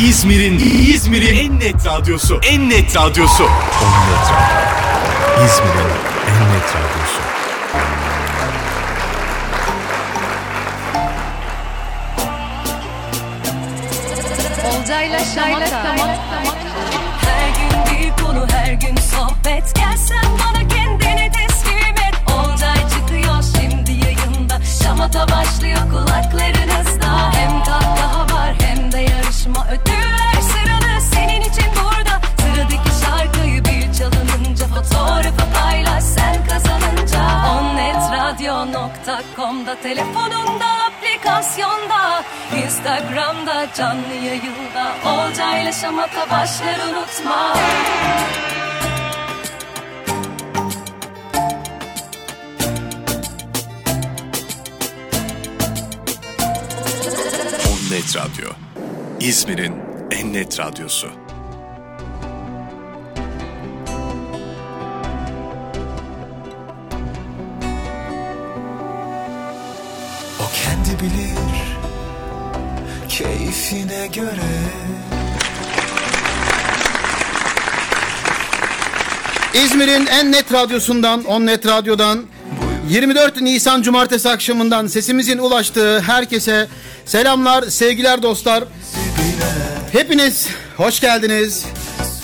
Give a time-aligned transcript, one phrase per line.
[0.00, 0.58] İzmir'in
[0.94, 2.40] İzmir'in en net radyosu.
[2.42, 3.44] En net radyosu.
[3.44, 5.46] On net radyo.
[5.46, 5.90] İzmir'in
[6.28, 7.20] en net radyosu.
[14.78, 15.96] Olcayla Şamata.
[17.20, 23.92] Her gün bir konu her gün sohbet Gelsen bana kendini teslim et Olcay çıkıyor şimdi
[23.92, 26.75] yayında Şamata başlıyor kulaklarınızda
[29.46, 32.20] yarışma Ödüller sıralı senin için burada.
[32.38, 37.20] Sıradaki şarkıyı bir çalınınca Fotoğrafı paylaş sen kazanınca.
[37.58, 42.22] Onnetradio.com'da Telefonunda aplikasyonda.
[42.64, 47.54] Instagram'da canlı yayında Olcayla Şamata başlar unutma.
[57.90, 58.65] Net radyo.
[59.20, 59.72] İzmir'in
[60.10, 61.06] en net radyosu.
[70.40, 71.76] O kendi bilir
[73.08, 74.30] keyfine göre
[79.54, 82.26] İzmir'in en net radyosundan, on net radyodan
[82.88, 86.68] 24 Nisan Cumartesi akşamından sesimizin ulaştığı herkese
[87.04, 88.64] selamlar, sevgiler dostlar.
[89.96, 91.66] Hepiniz hoş geldiniz.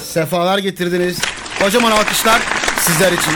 [0.05, 1.19] Sefalar getirdiniz.
[1.59, 2.43] Kocaman alkışlar
[2.79, 3.33] sizler için.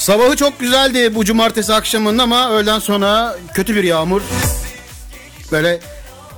[0.00, 4.22] Sabahı çok güzeldi bu cumartesi akşamının ama öğleden sonra kötü bir yağmur.
[5.52, 5.80] Böyle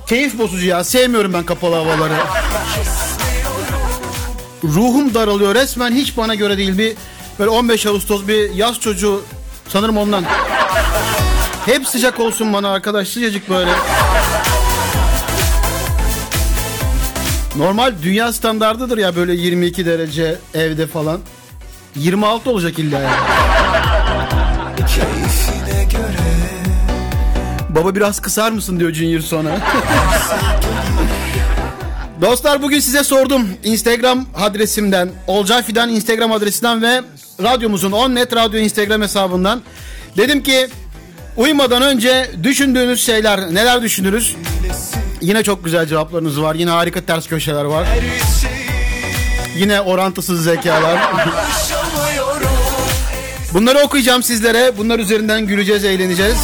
[0.07, 0.83] keyif bozucu ya.
[0.83, 2.13] Sevmiyorum ben kapalı havaları.
[4.63, 6.95] Ruhum daralıyor resmen hiç bana göre değil bir
[7.39, 9.23] böyle 15 Ağustos bir yaz çocuğu
[9.67, 10.25] sanırım ondan.
[11.65, 13.71] Hep sıcak olsun bana arkadaş sıcacık böyle.
[17.55, 21.19] Normal dünya standardıdır ya böyle 22 derece evde falan.
[21.95, 23.52] 26 olacak illa yani.
[27.75, 29.57] Baba biraz kısar mısın diyor Junior sonra.
[32.21, 37.01] Dostlar bugün size sordum Instagram adresimden, Olcay Fidan Instagram adresinden ve
[37.43, 39.61] radyomuzun Onnet Radyo Instagram hesabından.
[40.17, 40.67] Dedim ki
[41.37, 44.35] uyumadan önce düşündüğünüz şeyler neler düşünürüz?
[45.21, 46.55] Yine çok güzel cevaplarınız var.
[46.55, 47.87] Yine harika ters köşeler var.
[49.57, 50.99] Yine orantısız zekalar.
[53.53, 54.77] Bunları okuyacağım sizlere.
[54.77, 56.37] Bunlar üzerinden güleceğiz, eğleneceğiz.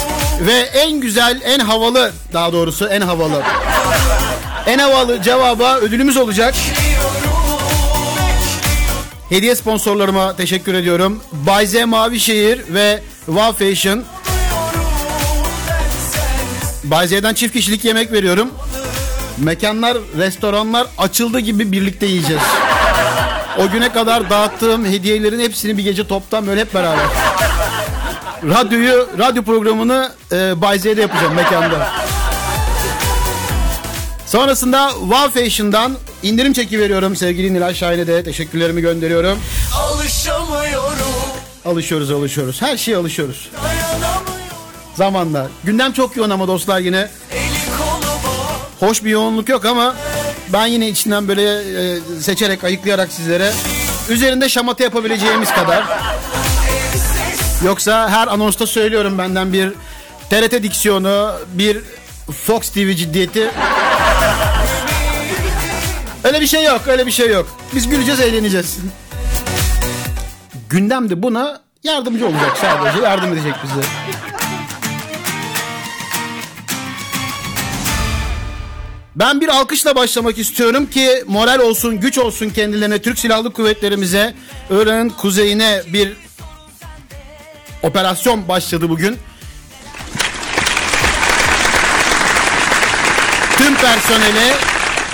[0.46, 3.44] Ve en güzel, en havalı, daha doğrusu en havalı.
[4.68, 6.56] En havalı cevaba ödülümüz olacak.
[9.30, 11.24] Hediye sponsorlarıma teşekkür ediyorum.
[11.32, 14.04] Bayze Mavişehir ve Wow Fashion.
[16.84, 18.50] Bayze'den çift kişilik yemek veriyorum.
[19.38, 22.44] Mekanlar, restoranlar açıldı gibi birlikte yiyeceğiz.
[23.58, 27.06] O güne kadar dağıttığım hediyelerin hepsini bir gece toptan böyle hep beraber.
[28.44, 31.92] Radyoyu, radyo programını e, Bay Z'de yapacağım mekanda.
[34.26, 35.92] Sonrasında Wow Fashion'dan
[36.24, 39.40] indirim çeki veriyorum sevgili Nilay Şahin'e de teşekkürlerimi gönderiyorum.
[39.76, 40.98] Alışamıyorum
[41.66, 42.62] Alışıyoruz alışıyoruz.
[42.62, 43.50] Her şeye alışıyoruz.
[44.96, 45.48] Zamanla.
[45.64, 47.10] Gündem çok yoğun ama dostlar yine.
[48.80, 49.96] Hoş bir yoğunluk yok ama
[50.54, 53.52] ben yine içinden böyle e, seçerek ayıklayarak sizlere
[54.10, 55.84] üzerinde şamata yapabileceğimiz kadar.
[57.66, 59.74] Yoksa her anonsta söylüyorum benden bir
[60.30, 61.78] TRT diksiyonu, bir
[62.46, 63.52] Fox TV ciddiyeti.
[66.24, 67.58] Öyle bir şey yok, öyle bir şey yok.
[67.76, 68.78] Biz güleceğiz, eğleneceğiz.
[70.70, 73.88] Gündem de buna yardımcı olacak sadece, yardım edecek bize.
[79.16, 84.36] Ben bir alkışla başlamak istiyorum ki moral olsun, güç olsun kendilerine, Türk Silahlı Kuvvetlerimize,
[84.70, 86.29] Irak'ın kuzeyine bir
[87.84, 89.18] operasyon başladı bugün.
[93.58, 94.54] Tüm personele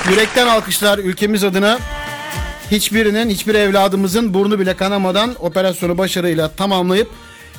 [0.09, 1.79] yürekten alkışlar ülkemiz adına.
[2.71, 7.09] Hiçbirinin, hiçbir evladımızın burnu bile kanamadan operasyonu başarıyla tamamlayıp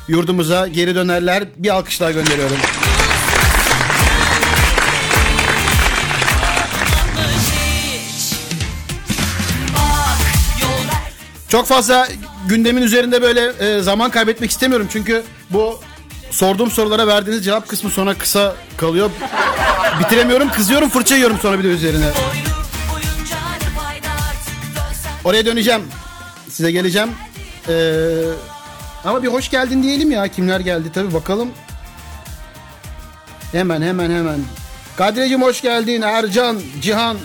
[0.09, 1.45] yurdumuza geri dönerler.
[1.57, 2.57] Bir alkışlar gönderiyorum.
[11.49, 12.09] Çok fazla
[12.47, 14.89] gündemin üzerinde böyle e, zaman kaybetmek istemiyorum.
[14.91, 15.81] Çünkü bu
[16.31, 19.11] sorduğum sorulara verdiğiniz cevap kısmı sonra kısa kalıyor.
[20.01, 22.07] Bitiremiyorum, kızıyorum, fırça yiyorum sonra bir de üzerine.
[25.25, 25.83] Oraya döneceğim.
[26.51, 27.11] Size geleceğim.
[27.69, 27.73] Ee,
[29.05, 30.29] ama bir hoş geldin diyelim ya.
[30.29, 31.49] Kimler geldi tabii bakalım.
[33.53, 34.41] Hemen hemen hemen.
[34.97, 36.03] Kadrecim hoş geldin.
[36.03, 37.17] Ercan, Cihan.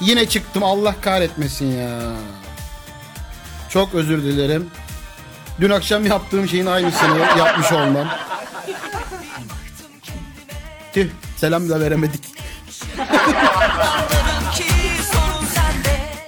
[0.00, 0.62] Yine çıktım.
[0.62, 2.00] Allah kahretmesin ya.
[3.72, 4.70] Çok özür dilerim.
[5.60, 8.08] Dün akşam yaptığım şeyin aynısını yapmış olmam.
[10.92, 12.20] Tüh, selam da veremedik.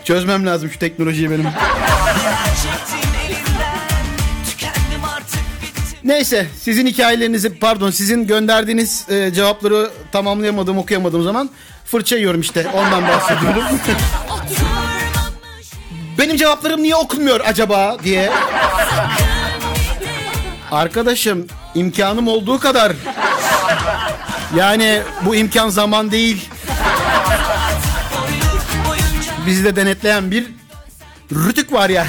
[0.04, 1.46] Çözmem lazım şu teknolojiyi benim.
[6.04, 11.50] Neyse sizin hikayelerinizi pardon sizin gönderdiğiniz e, cevapları tamamlayamadığım okuyamadığım zaman
[11.84, 13.62] fırça yiyorum işte ondan bahsediyorum.
[16.22, 18.30] Benim cevaplarım niye okunmuyor acaba diye.
[20.70, 22.92] Arkadaşım imkanım olduğu kadar.
[24.56, 26.48] Yani bu imkan zaman değil.
[29.46, 30.46] Bizi de denetleyen bir
[31.32, 32.06] rütük var ya.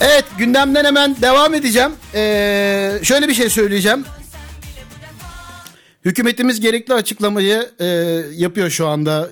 [0.00, 1.92] Evet gündemden hemen devam edeceğim.
[2.14, 4.04] Ee, şöyle bir şey söyleyeceğim.
[6.04, 7.86] Hükümetimiz gerekli açıklamayı e,
[8.32, 9.28] yapıyor şu anda.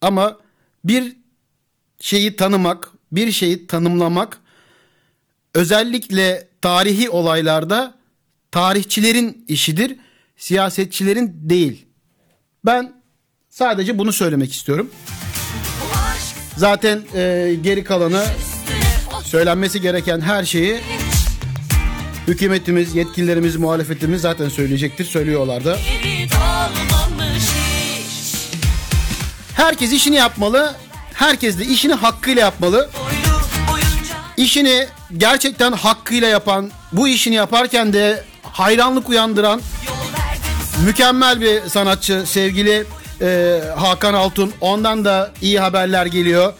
[0.00, 0.38] Ama
[0.84, 1.16] bir
[2.00, 4.38] şeyi tanımak, bir şeyi tanımlamak
[5.54, 7.94] özellikle tarihi olaylarda
[8.50, 9.96] tarihçilerin işidir,
[10.36, 11.86] siyasetçilerin değil.
[12.64, 12.92] Ben
[13.50, 14.90] sadece bunu söylemek istiyorum.
[16.56, 18.24] Zaten e, geri kalanı
[19.24, 20.80] söylenmesi gereken her şeyi
[22.28, 25.04] hükümetimiz, yetkililerimiz, muhalefetimiz zaten söyleyecektir.
[25.04, 25.78] Söylüyorlar da.
[29.58, 30.74] Herkes işini yapmalı.
[31.14, 32.90] Herkes de işini hakkıyla yapmalı.
[34.36, 39.60] İşini gerçekten hakkıyla yapan, bu işini yaparken de hayranlık uyandıran
[40.84, 42.84] mükemmel bir sanatçı sevgili
[43.20, 44.52] e, Hakan Altun.
[44.60, 46.52] Ondan da iyi haberler geliyor.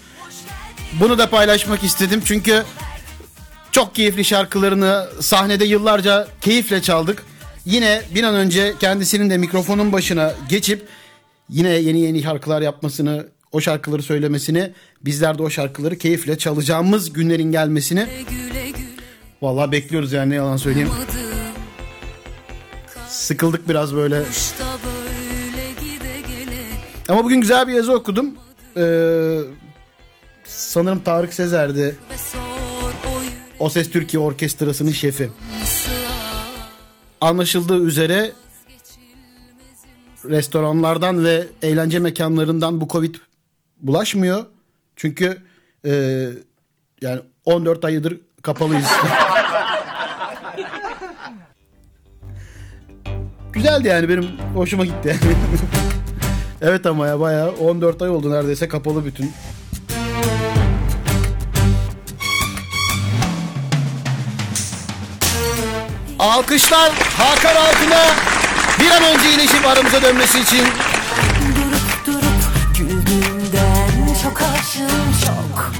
[0.93, 2.65] Bunu da paylaşmak istedim çünkü
[3.73, 7.25] çok keyifli şarkılarını sahnede yıllarca keyifle çaldık.
[7.65, 10.89] Yine bir an önce kendisinin de mikrofonun başına geçip
[11.49, 14.73] yine yeni yeni şarkılar yapmasını, o şarkıları söylemesini,
[15.05, 18.07] bizler de o şarkıları keyifle çalacağımız günlerin gelmesini
[19.43, 20.91] vallahi bekliyoruz yani ne yalan söyleyeyim.
[23.09, 24.23] Sıkıldık biraz böyle.
[27.09, 28.35] Ama bugün güzel bir yazı okudum.
[28.77, 29.39] Ee,
[30.45, 31.97] sanırım Tarık Sezer'di.
[33.59, 35.31] O Ses Türkiye Orkestrası'nın şefi.
[37.21, 38.33] Anlaşıldığı üzere
[40.31, 43.15] restoranlardan ve eğlence mekanlarından bu Covid
[43.81, 44.45] bulaşmıyor.
[44.97, 45.39] Çünkü
[45.85, 46.25] e,
[47.03, 48.87] yani 14 aydır kapalıyız.
[53.53, 55.17] Güzeldi yani benim hoşuma gitti.
[56.63, 59.31] evet ama ya bayağı 14 ay oldu neredeyse kapalı bütün.
[66.19, 68.38] Alkışlar Hakan Altın'a
[68.81, 70.65] bir an önce iyileşip aramıza dönmesi için.
[71.57, 75.73] Durup durup güldüğünden çok aşığım çok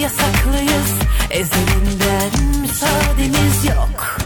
[0.00, 0.90] Yasaklıyız
[1.30, 4.18] ezelinden müsaademiz yok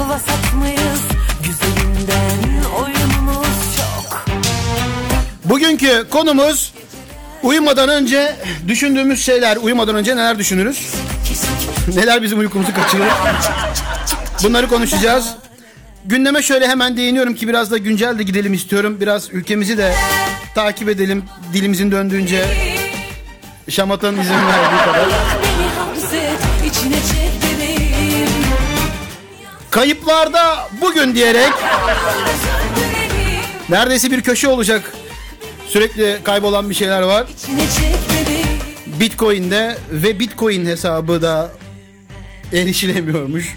[0.00, 1.00] Vasat mıyız
[1.42, 4.24] güzelinden oyunumuz çok
[5.44, 6.72] Bugünkü konumuz
[7.42, 8.36] uyumadan önce
[8.68, 9.56] düşündüğümüz şeyler.
[9.56, 10.86] Uyumadan önce neler düşünürüz?
[11.94, 13.08] Neler bizim uykumuzu kaçırır?
[14.42, 15.26] Bunları konuşacağız.
[16.06, 18.96] Gündeme şöyle hemen değiniyorum ki biraz da güncel de gidelim istiyorum.
[19.00, 19.94] Biraz ülkemizi de
[20.54, 22.44] takip edelim dilimizin döndüğünce.
[23.68, 25.08] Şamatan izin verdiği kadar.
[29.70, 31.52] Kayıplarda bugün diyerek
[33.68, 34.92] neredeyse bir köşe olacak.
[35.68, 37.26] Sürekli kaybolan bir şeyler var.
[38.86, 41.50] Bitcoin'de ve Bitcoin hesabı da
[42.52, 43.56] erişilemiyormuş.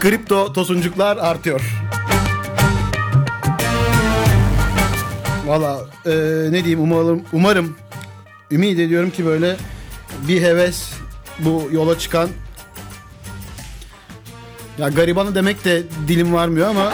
[0.00, 1.60] Kripto tosuncuklar artıyor.
[5.46, 6.10] Valla e,
[6.52, 7.76] ne diyeyim umarım, umarım
[8.50, 9.56] ümit ediyorum ki böyle
[10.28, 10.92] bir heves
[11.38, 12.28] bu yola çıkan
[14.78, 16.92] ya garibanı demek de dilim varmıyor ama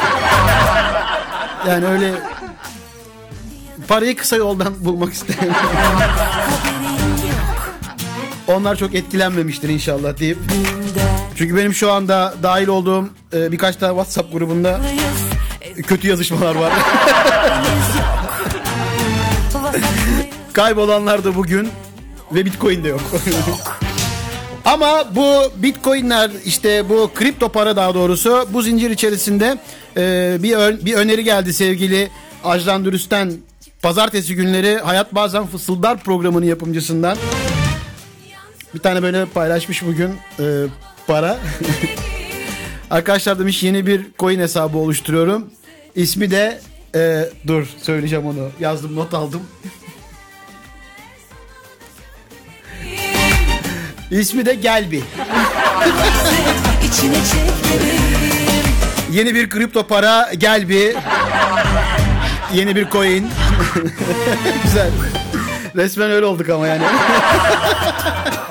[1.68, 2.12] yani öyle
[3.88, 5.54] parayı kısa yoldan bulmak isteyen
[8.48, 10.38] onlar çok etkilenmemiştir inşallah deyip.
[11.36, 14.80] Çünkü benim şu anda dahil olduğum e, birkaç tane WhatsApp grubunda
[15.86, 16.72] kötü yazışmalar var.
[20.52, 21.68] Kaybolanlar da bugün
[22.34, 23.00] ve Bitcoin de yok.
[24.64, 29.58] Ama bu bitcoinler işte bu kripto para daha doğrusu bu zincir içerisinde
[29.96, 32.10] e, bir, ön- bir öneri geldi sevgili
[32.44, 33.32] Ajdan Dürüst'ten.
[33.82, 37.16] Pazartesi günleri Hayat Bazen Fısıldar programının yapımcısından.
[38.74, 40.10] Bir tane böyle paylaşmış bugün
[40.40, 40.44] e,
[41.06, 41.38] para.
[42.90, 45.50] Arkadaşlar demiş yeni bir coin hesabı oluşturuyorum.
[45.94, 46.60] İsmi de
[46.94, 48.48] e, dur söyleyeceğim onu.
[48.60, 49.42] Yazdım not aldım.
[54.10, 55.02] İsmi de Gelbi.
[59.12, 60.96] Yeni bir kripto para Gelbi.
[62.54, 63.26] Yeni bir coin.
[64.64, 64.90] Güzel.
[65.76, 66.82] Resmen öyle olduk ama yani.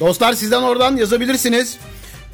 [0.00, 1.78] Dostlar sizden oradan yazabilirsiniz.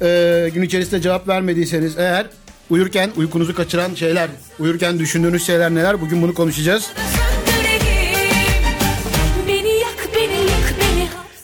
[0.01, 2.25] Ee, gün içerisinde cevap vermediyseniz eğer
[2.69, 6.01] uyurken uykunuzu kaçıran şeyler, uyurken düşündüğünüz şeyler neler?
[6.01, 6.91] Bugün bunu konuşacağız.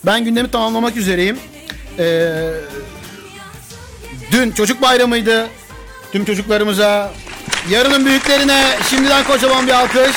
[0.05, 1.37] Ben gündemi tamamlamak üzereyim.
[1.99, 2.31] Ee,
[4.31, 5.47] dün çocuk bayramıydı.
[6.11, 7.11] Tüm çocuklarımıza,
[7.69, 10.15] yarının büyüklerine şimdiden kocaman bir alkış.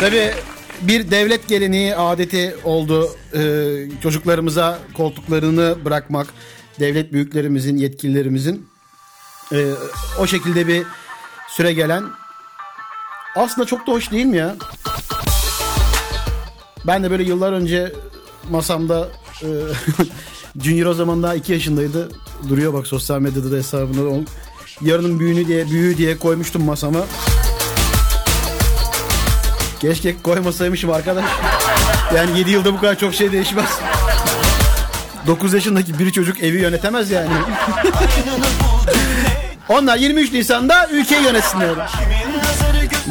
[0.00, 0.32] Tabii
[0.82, 3.10] bir devlet geleneği, adeti oldu.
[3.34, 6.26] Ee, çocuklarımıza koltuklarını bırakmak.
[6.80, 8.66] Devlet büyüklerimizin, yetkililerimizin.
[9.52, 9.70] Ee,
[10.18, 10.82] o şekilde bir
[11.48, 12.04] süre gelen.
[13.36, 14.56] Aslında çok da hoş değil mi ya?
[16.86, 17.92] Ben de böyle yıllar önce
[18.50, 19.08] masamda
[19.42, 19.48] e,
[20.62, 22.10] Junior o zaman daha 2 yaşındaydı.
[22.48, 24.10] Duruyor bak sosyal medyada da hesabında.
[24.10, 24.24] da.
[24.80, 27.06] Yarının büyüğünü diye büyüğü diye koymuştum masama.
[29.80, 31.24] Keşke koymasaymışım arkadaş.
[32.16, 33.70] Yani 7 yılda bu kadar çok şey değişmez.
[35.26, 37.28] 9 yaşındaki bir çocuk evi yönetemez yani.
[39.68, 41.90] Onlar 23 Nisan'da ülkeyi yönetsinler.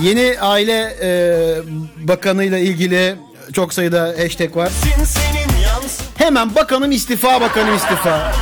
[0.01, 1.09] Yeni aile e,
[2.07, 3.15] bakanıyla ilgili
[3.53, 4.69] çok sayıda hashtag var.
[6.17, 8.33] Hemen bakanım istifa, bakanım istifa.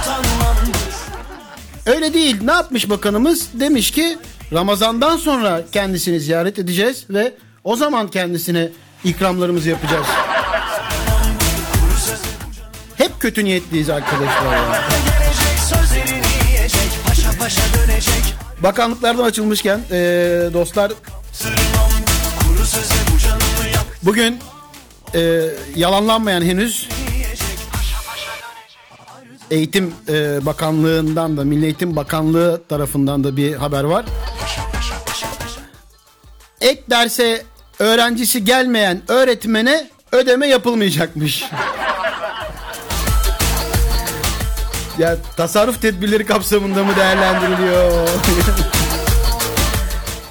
[1.86, 2.38] Öyle değil.
[2.44, 3.48] Ne yapmış bakanımız?
[3.54, 4.18] Demiş ki
[4.54, 7.34] Ramazan'dan sonra kendisini ziyaret edeceğiz ve
[7.64, 8.70] o zaman kendisine
[9.04, 10.08] ikramlarımızı yapacağız.
[12.96, 14.54] Hep kötü niyetliyiz arkadaşlar.
[14.56, 14.82] ya.
[18.64, 20.92] Bakanlıklardan açılmışken eee, dostlar
[24.04, 24.40] bugün
[25.14, 25.42] eee,
[25.76, 26.90] yalanlanmayan henüz
[29.52, 34.06] Eğitim eee, Bakanlığı'ndan da Milli Eğitim Bakanlığı tarafından da bir haber var.
[36.62, 37.44] Ek derse
[37.80, 41.44] öğrencisi gelmeyen öğretmene ödeme yapılmayacakmış.
[45.00, 48.10] ya tasarruf tedbirleri kapsamında mı değerlendiriliyor?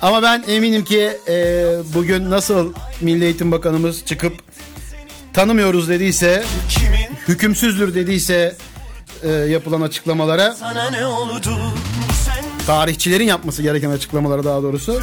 [0.03, 1.65] Ama ben eminim ki e,
[1.95, 4.33] bugün nasıl Milli Eğitim Bakanımız çıkıp
[5.33, 6.45] tanımıyoruz dediyse,
[7.29, 8.57] hükümsüzdür dediyse
[9.23, 11.41] e, yapılan açıklamalara, sana ne oldu
[12.25, 15.01] Sen tarihçilerin yapması gereken açıklamalara daha doğrusu,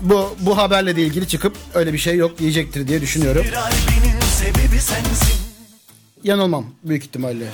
[0.00, 3.46] bu bu haberle de ilgili çıkıp öyle bir şey yok diyecektir diye düşünüyorum.
[6.24, 7.44] Yanılmam büyük ihtimalle.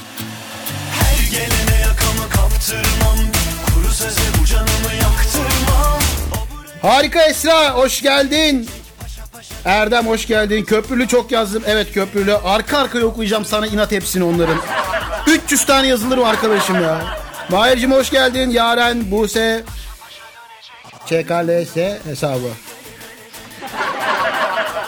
[0.92, 3.18] Her gelene yakamı kaptırmam
[3.74, 6.00] Kuru söze bu canımı yaktırmam
[6.82, 8.68] Harika Esra hoş geldin.
[9.64, 10.64] Erdem hoş geldin.
[10.64, 11.62] Köprülü çok yazdım.
[11.66, 12.34] Evet köprülü.
[12.34, 14.58] Arka arkaya okuyacağım sana inat hepsini onların.
[15.26, 17.04] 300 tane yazılır mı arkadaşım ya?
[17.50, 18.50] Mahir'cim hoş geldin.
[18.50, 19.64] Yaren, Buse.
[21.06, 22.48] ÇKLS hesabı.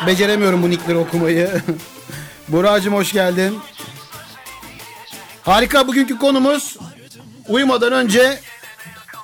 [0.07, 1.51] Beceremiyorum bu nickleri okumayı.
[2.49, 3.59] Buracım hoş geldin.
[5.43, 6.77] Harika bugünkü konumuz
[7.49, 8.41] uyumadan önce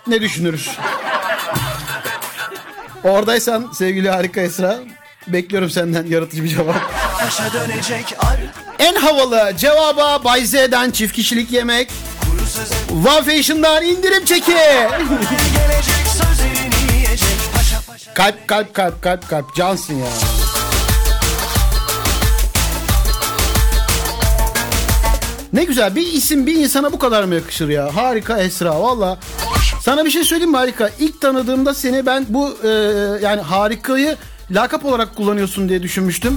[0.07, 0.71] ne düşünürüz?
[3.05, 4.79] Oradaysan sevgili harika Esra
[5.29, 6.77] bekliyorum senden yaratıcı bir cevap.
[8.79, 11.91] En havalı cevaba Bay Z'den çift kişilik yemek.
[12.91, 14.57] One Fashion'dan indirim çeki.
[18.15, 20.07] kalp kalp kalp kalp kalp cansın ya.
[25.53, 27.97] Ne güzel bir isim bir insana bu kadar mı yakışır ya?
[27.97, 29.19] Harika Esra valla.
[29.81, 30.91] Sana bir şey söyleyeyim mi harika?
[30.99, 32.69] İlk tanıdığımda seni ben bu e,
[33.23, 34.17] yani harikayı
[34.51, 36.37] lakap olarak kullanıyorsun diye düşünmüştüm.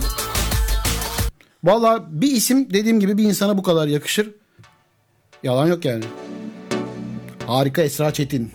[1.63, 4.29] Valla bir isim dediğim gibi bir insana bu kadar yakışır.
[5.44, 6.03] Yalan yok yani.
[7.48, 8.51] Harika Esra Çetin.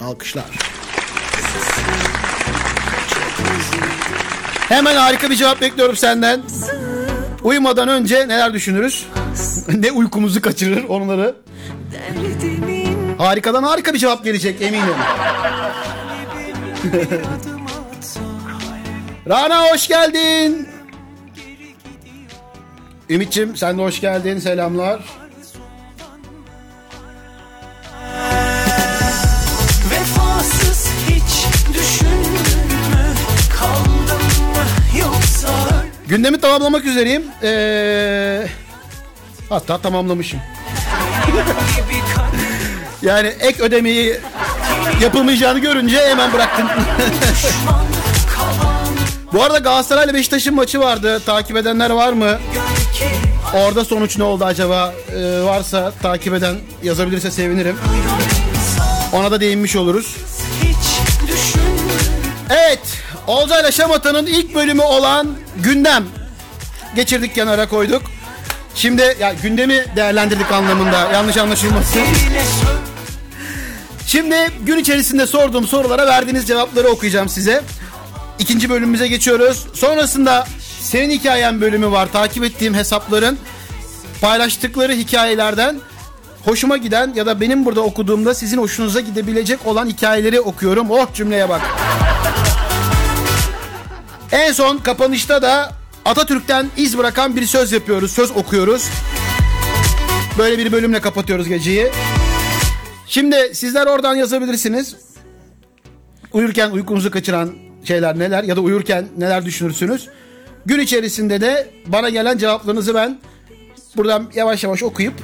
[0.00, 0.75] Alkışlar.
[4.68, 6.42] Hemen harika bir cevap bekliyorum senden.
[7.42, 9.06] Uyumadan önce neler düşünürüz?
[9.68, 11.36] ne uykumuzu kaçırır onları.
[13.18, 14.84] Harikadan harika bir cevap gelecek eminim.
[19.28, 20.68] Rana hoş geldin.
[23.10, 24.38] Ümit'ciğim sen de hoş geldin.
[24.38, 25.00] Selamlar.
[36.08, 37.24] Gündemi tamamlamak üzereyim.
[37.42, 38.46] Ee,
[39.48, 40.40] hatta tamamlamışım.
[43.02, 44.20] Yani ek ödemeyi
[45.00, 46.66] yapılmayacağını görünce hemen bıraktım.
[49.32, 51.22] Bu arada Galatasaray ile Beşiktaş'ın maçı vardı.
[51.26, 52.38] Takip edenler var mı?
[53.54, 54.94] Orada sonuç ne oldu acaba?
[55.12, 57.76] Ee, varsa takip eden yazabilirse sevinirim.
[59.12, 60.16] Ona da değinmiş oluruz.
[62.50, 62.95] Evet.
[63.26, 66.04] Olcay ile Şamata'nın ilk bölümü olan gündem.
[66.96, 68.02] Geçirdik kenara koyduk.
[68.74, 71.12] Şimdi ya gündemi değerlendirdik anlamında.
[71.12, 72.00] Yanlış anlaşılmasın.
[74.06, 77.62] Şimdi gün içerisinde sorduğum sorulara verdiğiniz cevapları okuyacağım size.
[78.38, 79.66] İkinci bölümümüze geçiyoruz.
[79.74, 80.46] Sonrasında
[80.80, 82.12] senin hikayen bölümü var.
[82.12, 83.38] Takip ettiğim hesapların
[84.20, 85.76] paylaştıkları hikayelerden
[86.44, 90.90] hoşuma giden ya da benim burada okuduğumda sizin hoşunuza gidebilecek olan hikayeleri okuyorum.
[90.90, 91.60] Oh cümleye bak.
[94.32, 95.72] En son kapanışta da
[96.04, 98.10] Atatürk'ten iz bırakan bir söz yapıyoruz.
[98.10, 98.88] Söz okuyoruz.
[100.38, 101.90] Böyle bir bölümle kapatıyoruz geceyi.
[103.06, 104.96] Şimdi sizler oradan yazabilirsiniz.
[106.32, 107.54] Uyurken uykunuzu kaçıran
[107.84, 110.08] şeyler neler ya da uyurken neler düşünürsünüz.
[110.66, 113.18] Gün içerisinde de bana gelen cevaplarınızı ben
[113.96, 115.14] buradan yavaş yavaş okuyup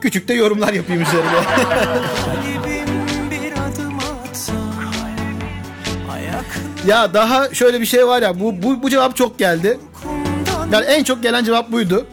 [0.00, 1.26] küçük de yorumlar yapayım üzerine.
[6.86, 9.78] ya daha şöyle bir şey var ya bu, bu, bu cevap çok geldi.
[10.72, 12.06] Yani en çok gelen cevap buydu.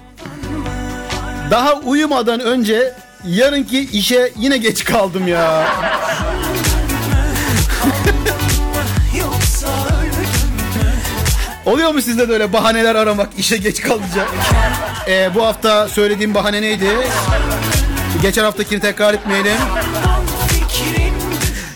[1.52, 2.94] Daha uyumadan önce
[3.26, 5.68] yarınki işe yine geç kaldım ya.
[11.66, 14.28] Oluyor mu sizde de öyle bahaneler aramak işe geç kalacak?
[15.08, 16.90] Ee, bu hafta söylediğim bahane neydi?
[18.22, 19.58] Geçen haftakini tekrar etmeyelim.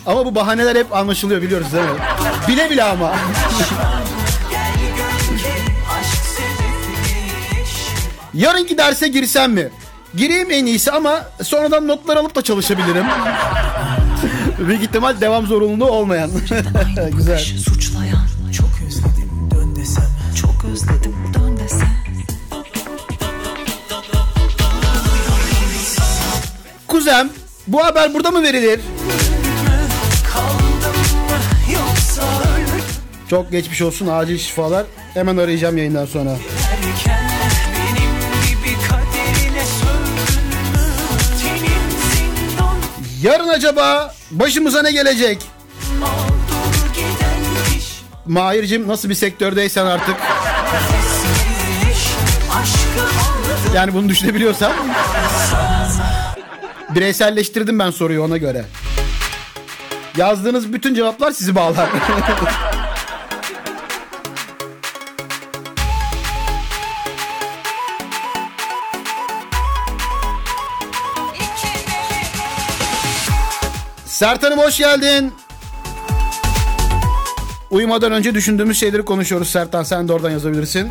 [0.05, 1.89] Ama bu bahaneler hep anlaşılıyor biliyoruz değil mi?
[2.47, 3.15] Bile bile ama.
[8.33, 9.69] Yarınki derse girsem mi?
[10.15, 13.05] Gireyim en iyisi ama sonradan notlar alıp da çalışabilirim.
[14.67, 16.31] Büyük ihtimal devam zorunluluğu olmayan.
[17.17, 17.39] Güzel.
[17.39, 18.27] Suçlayan
[18.57, 20.09] çok özledim dön desem
[20.41, 21.89] Çok özledim dön desem
[26.87, 27.29] Kuzem
[27.67, 28.79] bu haber burada mı verilir?
[33.31, 34.85] Çok geçmiş olsun acil şifalar.
[35.13, 36.29] Hemen arayacağım yayından sonra.
[36.29, 37.21] Erken
[43.21, 45.41] Yarın acaba başımıza ne gelecek?
[48.25, 50.15] Mahir'cim nasıl bir sektördeysen artık.
[53.75, 54.71] Yani bunu düşünebiliyorsam.
[56.95, 58.65] Bireyselleştirdim ben soruyu ona göre.
[60.17, 61.89] Yazdığınız bütün cevaplar sizi bağlar.
[74.21, 75.33] Sertan'ım hoş geldin.
[77.69, 79.83] Uyumadan önce düşündüğümüz şeyleri konuşuyoruz Sertan.
[79.83, 80.89] Sen de oradan yazabilirsin.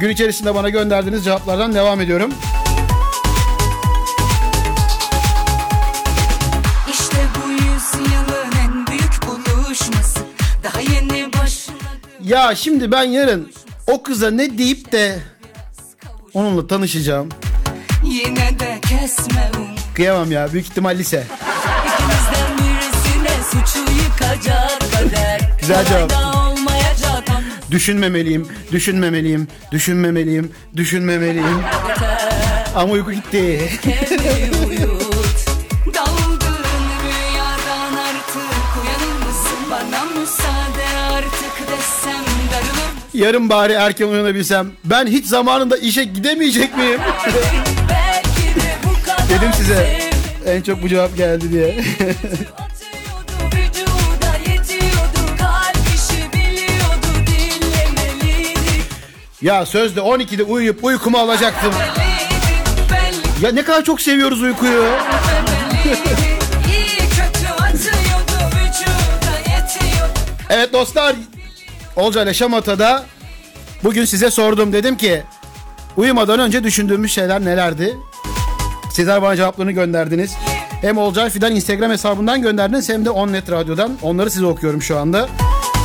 [0.00, 2.32] Gün içerisinde bana gönderdiğiniz cevaplardan devam ediyorum.
[6.90, 10.20] İşte bu yüzyılın en büyük buluşması
[10.64, 11.76] Daha yeni başladı
[12.24, 13.52] Ya şimdi ben yarın
[13.86, 15.18] o kıza ne deyip de
[16.34, 17.28] onunla tanışacağım.
[18.04, 21.26] Yine de kesme um Kıyamam ya büyük ihtimal lise.
[23.50, 26.12] Suçu yıkacak kader Güzel cevap.
[26.12, 27.24] olmayacak
[27.70, 31.62] Düşünmemeliyim, düşünmemeliyim, düşünmemeliyim, düşünmemeliyim.
[32.74, 33.70] Ama uyku gitti.
[33.82, 35.46] kendini uyut
[35.94, 36.64] Daldığın
[37.04, 39.58] rüyadan artık uyanır mısın?
[39.70, 44.70] Bana müsaade artık desem darılır Yarın bari erken uyanabilsem.
[44.84, 47.00] Ben hiç zamanında işe gidemeyecek miyim?
[47.90, 50.00] Belki de bu kadar Dedim size
[50.46, 51.84] en çok bu cevap geldi diye.
[59.42, 61.72] ya sözde 12'de uyuyup uykumu alacaktım.
[63.42, 64.84] Ya ne kadar çok seviyoruz uykuyu.
[70.50, 71.16] Evet dostlar
[71.96, 73.04] Olca ile Şamata'da
[73.84, 75.22] bugün size sordum dedim ki
[75.96, 77.96] uyumadan önce düşündüğümüz şeyler nelerdi?
[78.92, 80.32] Sizler bana cevaplarını gönderdiniz.
[80.80, 83.98] Hem Olcay Fidan Instagram hesabından gönderdiniz hem de Onnet Radyo'dan.
[84.02, 85.28] Onları size okuyorum şu anda.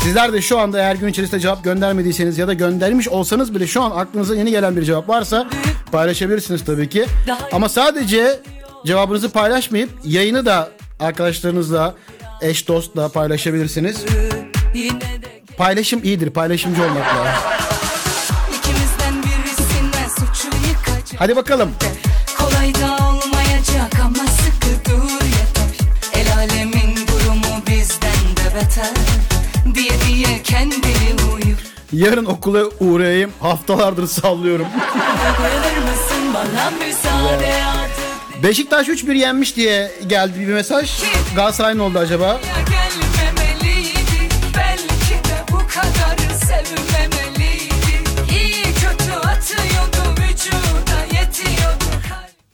[0.03, 3.81] Sizler de şu anda eğer gün içerisinde cevap göndermediyseniz ya da göndermiş olsanız bile şu
[3.81, 5.47] an aklınıza yeni gelen bir cevap varsa
[5.91, 7.05] paylaşabilirsiniz tabii ki.
[7.51, 8.39] Ama sadece
[8.85, 11.95] cevabınızı paylaşmayıp yayını da arkadaşlarınızla,
[12.41, 14.05] eş dostla paylaşabilirsiniz.
[15.57, 17.41] Paylaşım iyidir, paylaşımcı olmak lazım.
[21.17, 21.71] Hadi bakalım.
[22.37, 29.12] Kolay da olmayacak ama sıkı dur yeter El alemin durumu bizden de beter
[30.43, 33.31] kendini uyur Yarın okula uğrayayım.
[33.39, 34.67] Haftalardır sallıyorum.
[38.43, 41.03] Beşiktaş 3-1 yenmiş diye geldi bir mesaj.
[41.35, 42.39] Galatasaray ne oldu acaba?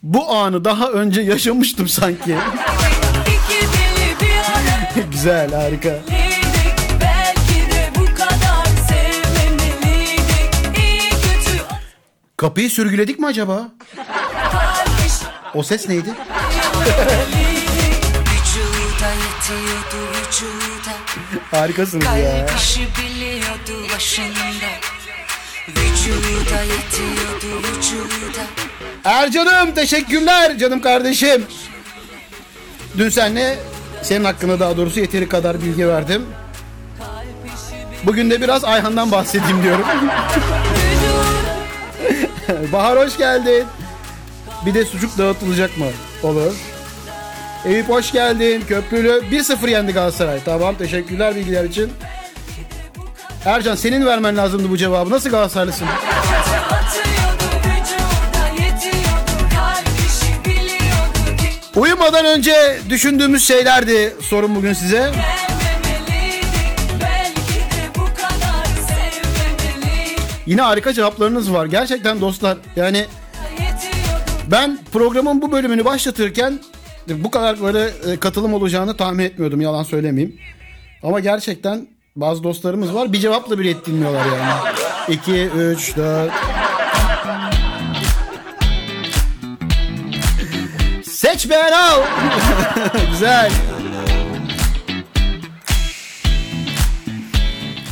[0.02, 2.36] Bu anı daha önce yaşamıştım sanki.
[5.10, 6.19] Güzel, harika.
[12.40, 13.68] Kapıyı sürgüledik mi acaba?
[15.54, 16.14] O ses neydi?
[21.50, 22.46] Harikasınız ya.
[29.04, 31.46] Ercan'ım teşekkürler canım kardeşim.
[32.98, 33.58] Dün senle
[34.02, 36.26] senin hakkında daha doğrusu yeteri kadar bilgi verdim.
[38.04, 39.84] Bugün de biraz Ayhan'dan bahsedeyim diyorum.
[42.72, 43.64] Bahar hoş geldin.
[44.66, 45.86] Bir de sucuk dağıtılacak mı?
[46.22, 46.54] Olur.
[47.64, 48.64] Eyüp hoş geldin.
[48.68, 50.38] Köprülü 1-0 yendi Galatasaray.
[50.44, 51.92] Tamam teşekkürler bilgiler için.
[53.44, 55.10] Ercan senin vermen lazımdı bu cevabı.
[55.10, 55.86] Nasıl Galatasaraylısın?
[61.76, 65.12] Uyumadan önce düşündüğümüz şeylerdi sorun bugün size.
[70.46, 71.66] Yine harika cevaplarınız var.
[71.66, 73.06] Gerçekten dostlar yani
[74.50, 76.58] ben programın bu bölümünü başlatırken
[77.08, 80.36] bu kadar böyle e, katılım olacağını tahmin etmiyordum yalan söylemeyeyim.
[81.02, 84.74] Ama gerçekten bazı dostlarımız var bir cevapla bile ettirmiyorlar yani.
[85.08, 86.32] 2, 3, 4.
[91.04, 92.02] Seç beğen al.
[93.10, 93.50] Güzel.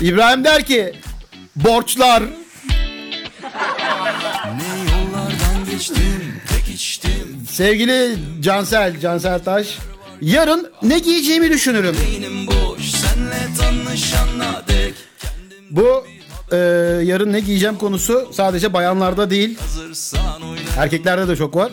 [0.00, 0.94] İbrahim der ki
[1.64, 2.22] borçlar
[4.56, 9.78] Ne yollardan geçtim tek içtim Sevgili Cansel, Cansel Taş.
[10.20, 11.96] Yarın ne giyeceğimi düşünürüm.
[15.70, 16.04] Bu
[16.52, 16.56] e,
[17.04, 19.58] yarın ne giyeceğim konusu sadece bayanlarda değil,
[20.78, 21.72] erkeklerde de çok var.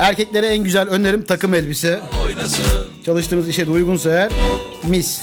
[0.00, 2.00] Erkeklere en güzel önerim takım elbise.
[2.24, 2.64] oynasın
[3.06, 4.32] Çalıştığınız işe de uygunsa eğer
[4.84, 5.22] mis.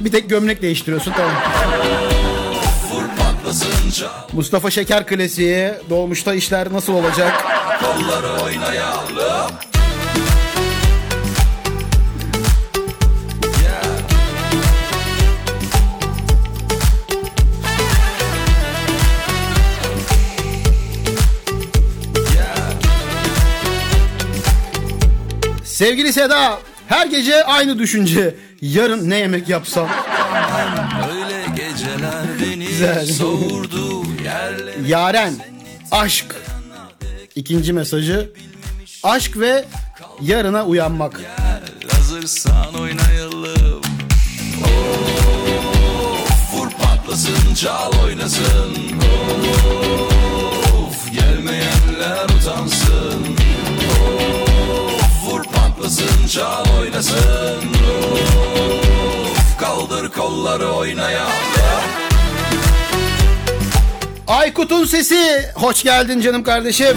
[0.00, 1.32] Bir tek gömlek değiştiriyorsun tamam.
[4.32, 5.70] Mustafa Şeker klasiği.
[5.90, 7.32] Dolmuşta işler nasıl olacak?
[7.80, 9.50] Kolları oynayalım
[25.74, 26.58] Sevgili Seda,
[26.88, 28.34] her gece aynı düşünce.
[28.60, 29.88] Yarın ne yemek yapsam?
[31.14, 33.06] Öyle geceler beni Güzel.
[33.06, 35.34] soğurdu yerle Yaren,
[35.90, 36.26] aşk.
[37.34, 38.32] İkinci mesajı.
[39.02, 39.64] Aşk ve
[40.22, 41.20] yarına uyanmak.
[41.92, 43.82] Hazırsan oynayalım
[46.22, 48.76] Of vur patlasın çal oynasın
[50.86, 53.36] Of gelmeyenler utansın
[55.84, 57.16] vur patlasın çal oynasın
[59.30, 61.32] Of kaldır kolları oynayalım
[64.26, 65.42] Aykut'un sesi.
[65.54, 66.96] Hoş geldin canım kardeşim.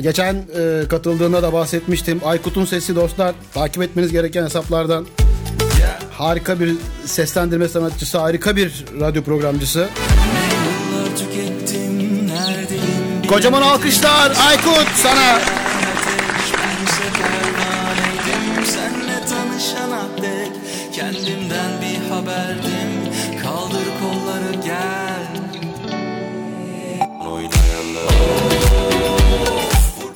[0.00, 2.20] Geçen e, katıldığında da bahsetmiştim.
[2.24, 3.34] Aykut'un sesi dostlar.
[3.54, 5.06] Takip etmeniz gereken hesaplardan.
[6.10, 6.74] Harika bir
[7.04, 9.88] seslendirme sanatçısı, harika bir radyo programcısı.
[13.28, 15.38] Kocaman alkışlar Aykut sana.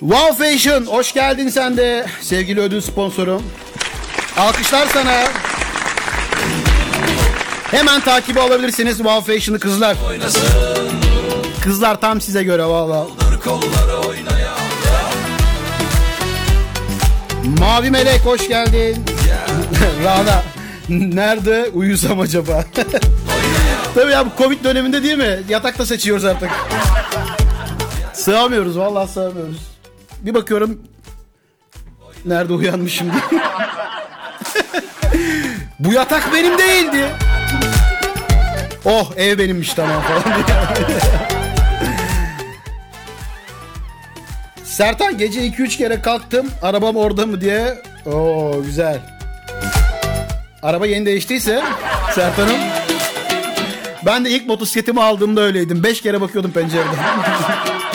[0.06, 3.42] Wow Fashion hoş geldin sen de sevgili ödül sponsorum.
[4.38, 5.24] Alkışlar sana.
[7.70, 9.96] Hemen takibi alabilirsiniz Wow Fashion'ı kızlar.
[11.62, 13.06] Kızlar tam size göre valla.
[17.58, 19.04] Mavi Melek hoş geldin.
[20.04, 20.42] Rana
[20.88, 22.64] nerede uyusam acaba?
[23.94, 25.38] Tabii ya bu Covid döneminde değil mi?
[25.48, 26.50] Yatakta seçiyoruz artık.
[28.12, 29.75] Sığamıyoruz vallahi sığamıyoruz.
[30.26, 30.82] Bir bakıyorum
[32.24, 33.22] nerede uyanmışım diye.
[35.78, 37.08] bu yatak benim değildi.
[38.84, 40.22] Oh ev benimmiş tamam falan.
[44.64, 46.50] Sertan gece 2-3 kere kalktım.
[46.62, 47.82] Arabam orada mı diye.
[48.06, 49.00] Oo güzel.
[50.62, 51.62] Araba yeni değiştiyse
[52.14, 52.60] Sertan'ım.
[54.06, 55.82] Ben de ilk motosikletimi aldığımda öyleydim.
[55.82, 56.94] 5 kere bakıyordum pencereden.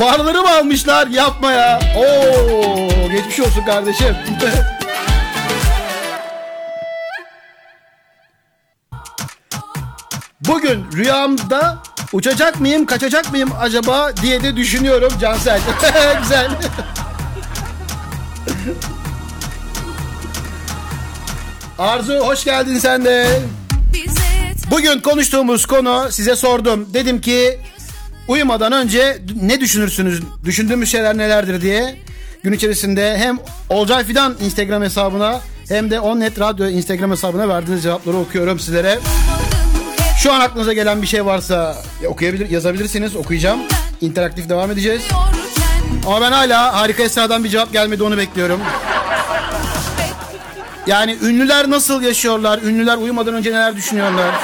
[0.00, 1.06] Farları mı almışlar?
[1.06, 1.80] Yapma ya.
[1.96, 4.16] Oo geçmiş olsun kardeşim.
[10.40, 11.78] Bugün rüyamda
[12.12, 15.60] uçacak mıyım, kaçacak mıyım acaba diye de düşünüyorum Cansel.
[16.22, 16.50] Güzel.
[21.78, 23.40] Arzu hoş geldin sen de.
[24.70, 26.88] Bugün konuştuğumuz konu size sordum.
[26.94, 27.60] Dedim ki
[28.30, 30.20] uyumadan önce ne düşünürsünüz?
[30.44, 31.96] Düşündüğümüz şeyler nelerdir diye.
[32.42, 33.38] Gün içerisinde hem
[33.68, 38.98] Olcay Fidan Instagram hesabına hem de Onnet Radyo Instagram hesabına verdiğiniz cevapları okuyorum sizlere.
[40.18, 43.16] Şu an aklınıza gelen bir şey varsa okuyabilir, yazabilirsiniz.
[43.16, 43.60] Okuyacağım.
[44.00, 45.02] İnteraktif devam edeceğiz.
[46.06, 48.60] Ama ben hala Harika Esra'dan bir cevap gelmedi onu bekliyorum.
[50.86, 52.62] Yani ünlüler nasıl yaşıyorlar?
[52.62, 54.34] Ünlüler uyumadan önce neler düşünüyorlar?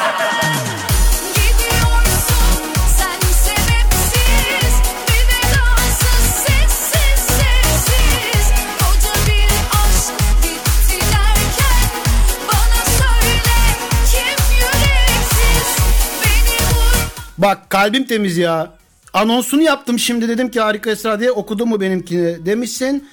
[17.46, 18.72] Bak kalbim temiz ya.
[19.12, 23.08] Anonsunu yaptım şimdi dedim ki Harika Esra diye okudun mu benimkini demişsin.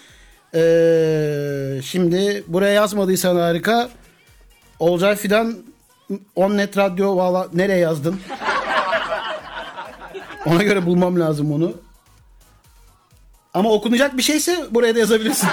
[0.56, 3.90] Ee, şimdi buraya yazmadıysan harika.
[4.80, 5.58] Olcay Fidan
[6.36, 8.20] Onnet Radyo valla nereye yazdın?
[10.46, 11.74] Ona göre bulmam lazım onu.
[13.54, 15.48] Ama okunacak bir şeyse buraya da yazabilirsin.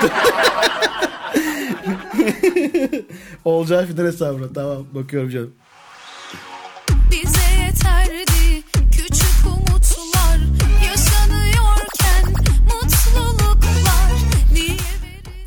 [3.44, 4.52] Olcay Fidan hesabına.
[4.54, 5.54] Tamam bakıyorum canım.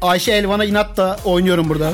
[0.04, 1.94] Ayşe Elvan'a inat da oynuyorum burada.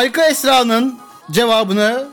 [0.00, 0.98] Harika Esra'nın
[1.30, 2.08] cevabını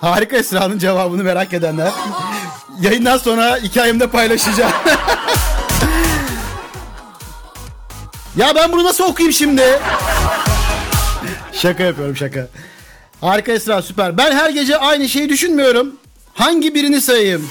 [0.00, 1.92] Harika Esra'nın cevabını merak edenler
[2.80, 4.72] yayından sonra hikayemde paylaşacağım.
[8.36, 9.80] ya ben bunu nasıl okuyayım şimdi?
[11.52, 12.48] şaka yapıyorum şaka.
[13.20, 14.18] Harika Esra süper.
[14.18, 15.96] Ben her gece aynı şeyi düşünmüyorum.
[16.34, 17.50] Hangi birini sayayım?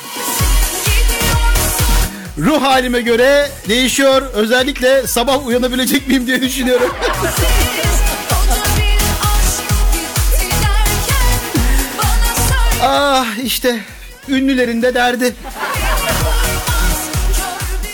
[2.38, 4.22] Ruh halime göre değişiyor.
[4.34, 6.96] Özellikle sabah uyanabilecek miyim diye düşünüyorum.
[12.88, 13.80] Ah işte
[14.30, 15.36] ünlülerin de derdi.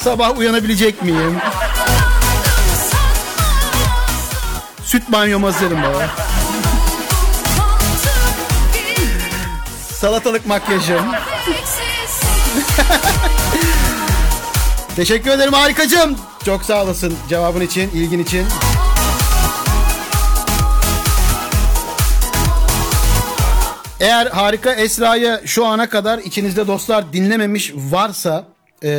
[0.04, 1.38] Sabah uyanabilecek miyim?
[4.86, 6.08] Süt banyom hazırım baba.
[9.99, 11.06] Salatalık makyajım.
[14.95, 16.17] Teşekkür ederim harikacım.
[16.45, 18.45] Çok sağ olasın cevabın için, ilgin için.
[23.99, 28.45] Eğer harika Esra'yı şu ana kadar içinizde dostlar dinlememiş varsa
[28.84, 28.91] eee,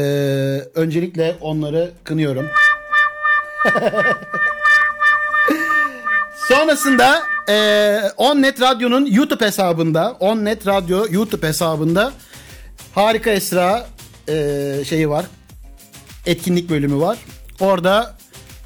[0.75, 2.47] öncelikle onları kınıyorum.
[6.49, 12.13] Sonrasında e, Onnet Radyo'nun YouTube hesabında, Onnet Radyo YouTube hesabında
[12.95, 13.87] Harika Esra
[14.29, 14.35] e,
[14.89, 15.25] şeyi var.
[16.27, 17.19] Etkinlik bölümü var.
[17.61, 18.17] Orada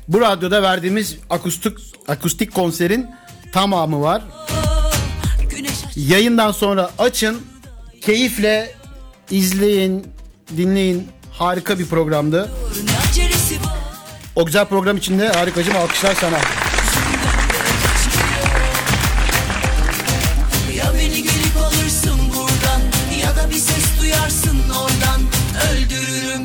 [0.08, 3.06] bu radyoda verdiğimiz akustik akustik konserin
[3.52, 4.22] tamamı var.
[5.96, 7.42] Yayından sonra açın,
[8.00, 8.74] keyifle
[9.30, 10.06] izleyin,
[10.56, 11.08] dinleyin.
[11.32, 12.50] Harika bir programdı.
[14.36, 16.38] O güzel program içinde harikacım alkışlar sana.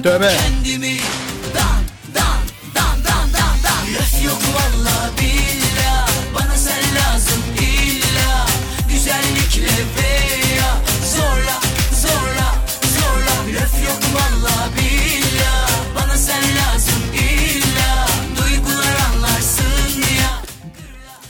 [0.03, 0.60] Ya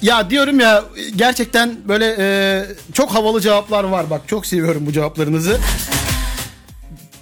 [0.02, 0.84] Ya diyorum ya
[1.16, 5.60] gerçekten böyle e, çok havalı cevaplar var bak çok seviyorum bu cevaplarınızı.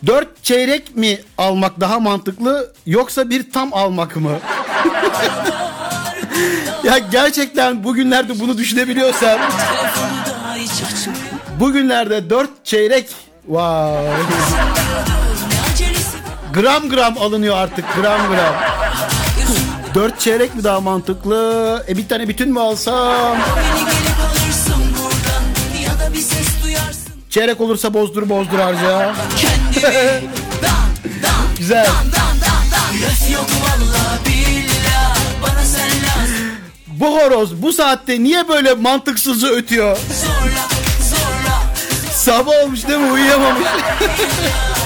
[0.05, 4.31] Dört çeyrek mi almak daha mantıklı yoksa bir tam almak mı?
[6.83, 9.59] ya gerçekten bugünlerde bunu açmıyor
[11.59, 13.07] bugünlerde dört çeyrek
[13.47, 14.19] vay var
[16.53, 18.78] gram gram alınıyor artık gram gram.
[19.95, 21.83] Dört çeyrek mi daha mantıklı?
[21.89, 23.37] E bir tane bütün mü alsam?
[27.29, 29.15] Çeyrek olursa bozdur bozdur harca.
[31.57, 31.87] Güzel.
[36.87, 39.97] Bu horoz bu saatte niye böyle mantıksızı ötüyor?
[42.13, 43.67] Sabah olmuş değil mi uyuyamamış.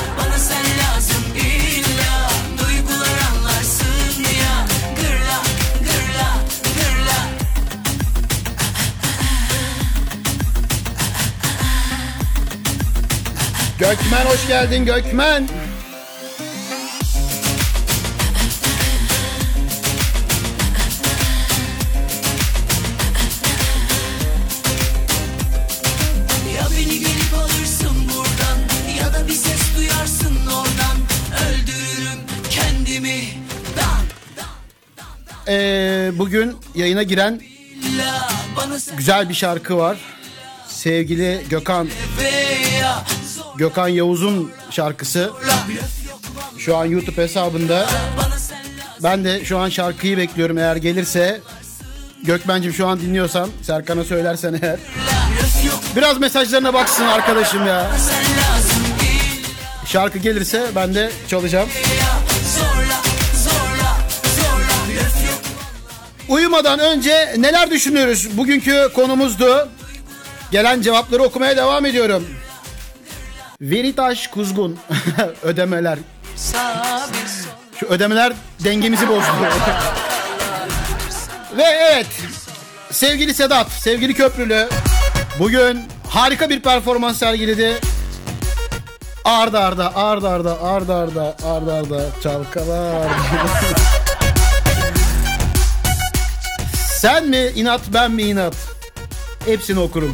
[13.79, 15.47] Gökmen hoş geldin Gökmen.
[26.55, 28.57] Ya beni gelip alırsın buradan
[28.99, 30.97] Ya da bir ses duyarsın oradan
[31.47, 33.23] Öldürürüm kendimi
[33.77, 34.03] Dan
[35.47, 37.41] Ee, bugün yayına giren
[38.97, 39.97] güzel bir şarkı var.
[40.67, 41.89] Sevgili Gökhan
[43.57, 45.31] Gökhan Yavuz'un şarkısı.
[46.57, 47.85] Şu an YouTube hesabında.
[49.03, 51.41] Ben de şu an şarkıyı bekliyorum eğer gelirse.
[52.23, 54.79] Gökmen'cim şu an dinliyorsan Serkan'a söylersen eğer.
[55.95, 57.91] Biraz mesajlarına baksın arkadaşım ya.
[59.85, 61.69] Şarkı gelirse ben de çalacağım.
[66.29, 68.37] Uyumadan önce neler düşünüyoruz?
[68.37, 69.69] Bugünkü konumuzdu.
[70.51, 72.27] Gelen cevapları okumaya devam ediyorum.
[73.63, 74.79] Veritaş Kuzgun.
[75.43, 75.99] ödemeler.
[77.79, 79.31] Şu ödemeler dengemizi bozdu.
[81.57, 82.07] Ve evet.
[82.91, 84.69] Sevgili Sedat, sevgili Köprülü.
[85.39, 87.79] Bugün harika bir performans sergiledi.
[89.25, 93.07] Arda arda, arda arda, arda arda, arda arda, çalkalar.
[96.89, 98.55] Sen mi inat, ben mi inat?
[99.45, 100.13] Hepsini okurum.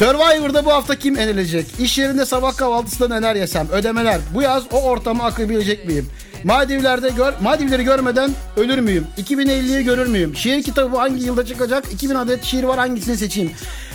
[0.00, 1.66] Survivor'da bu hafta kim elenecek?
[1.80, 3.68] İş yerinde sabah kahvaltısında neler yesem?
[3.68, 4.20] Ödemeler.
[4.34, 6.08] Bu yaz o ortama akılabilecek miyim?
[6.44, 9.06] Maldivler'de gör, Maldivleri görmeden ölür müyüm?
[9.18, 10.36] 2050'yi görür müyüm?
[10.36, 11.92] Şiir kitabı hangi yılda çıkacak?
[11.92, 13.52] 2000 adet şiir var hangisini seçeyim?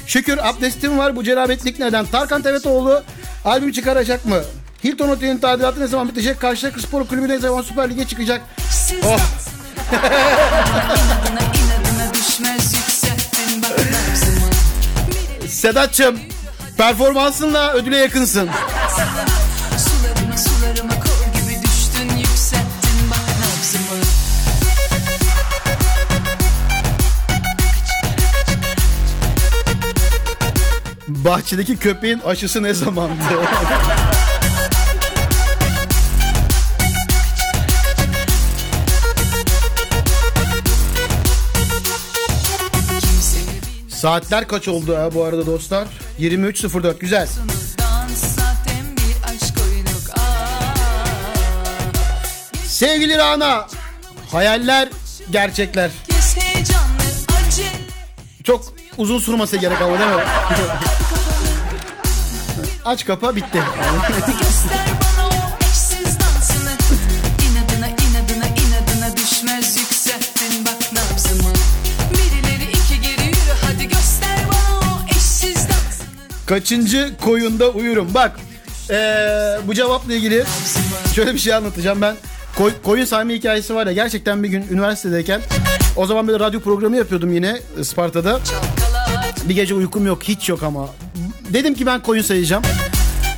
[0.07, 2.05] Şükür abdestim var bu cenabetlik neden?
[2.05, 3.03] Tarkan Tevetoğlu
[3.45, 4.41] albüm çıkaracak mı?
[4.83, 6.39] Hilton Otel'in tadilatı ne zaman bitecek?
[6.39, 8.41] Karşıyaka Spor Kulübü ne zaman Süper Lig'e çıkacak?
[9.05, 9.19] Oh.
[15.55, 16.19] Sedat'cığım
[16.77, 18.49] performansınla ödüle yakınsın.
[31.07, 33.23] Bahçedeki köpeğin aşısı ne zamandı?
[44.05, 45.87] Saatler kaç oldu ya bu arada dostlar?
[46.19, 47.27] 23.04 güzel.
[52.65, 53.67] Sevgili Rana,
[54.31, 54.89] hayaller
[55.31, 55.91] gerçekler.
[58.43, 60.23] Çok uzun sürmese gerek ama değil mi?
[62.85, 63.59] Aç kapa bitti.
[76.45, 78.13] Kaçıncı koyunda uyurum?
[78.13, 78.31] Bak
[78.89, 80.43] eee, bu cevapla ilgili
[81.15, 82.15] şöyle bir şey anlatacağım ben.
[82.57, 85.41] Koy- koyun sayma hikayesi var ya gerçekten bir gün üniversitedeyken
[85.95, 88.39] o zaman böyle radyo programı yapıyordum yine Sparta'da.
[89.49, 90.89] Bir gece uykum yok hiç yok ama.
[91.53, 92.63] Dedim ki ben koyun sayacağım.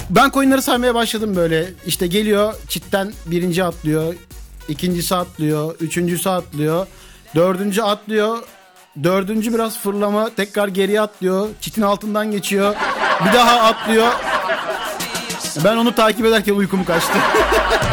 [0.10, 1.66] Ben koyunları saymaya başladım böyle.
[1.86, 4.14] İşte geliyor çitten birinci atlıyor.
[4.70, 5.76] ikincisi atlıyor.
[5.80, 6.88] Üçüncüsü atlıyor.
[7.36, 8.38] Dördüncü atlıyor.
[9.04, 10.30] Dördüncü biraz fırlama.
[10.30, 11.50] Tekrar geriye atlıyor.
[11.62, 12.76] Çitin altından geçiyor.
[13.26, 14.08] Bir daha atlıyor.
[15.64, 17.14] Ben onu takip ederken uykum kaçtı.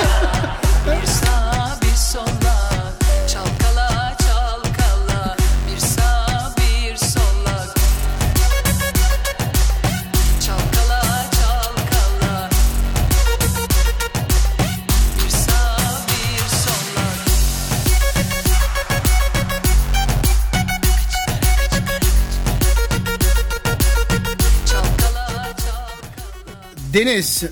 [26.95, 27.45] Deniz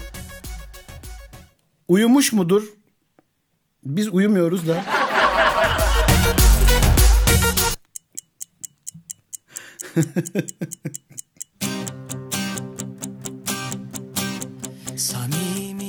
[1.88, 2.62] uyumuş mudur?
[3.84, 4.84] Biz uyumuyoruz da.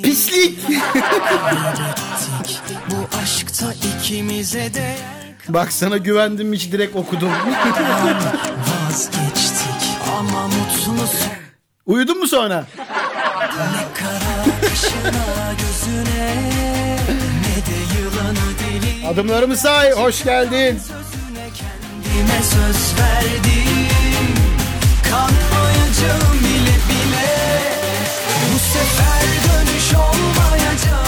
[0.04, 0.60] Pislik.
[2.90, 4.96] bu aşkta ikimize de
[5.50, 7.32] Bak sana güvendim hiç direkt okudum.
[8.90, 9.90] vazgeçtik
[10.20, 11.08] Ama mutlu
[11.86, 12.66] Uyudun mu sonra?
[13.58, 16.36] Ne kara kaşına gözüne
[17.42, 19.92] Ne de yılanı deli Adımlarımı say.
[19.92, 20.80] Hoş geldin.
[20.80, 23.88] sözüne kendime söz verdim
[25.10, 27.30] Kanmayacağım bile bile
[28.54, 31.08] Bu sefer dönüş olmayacak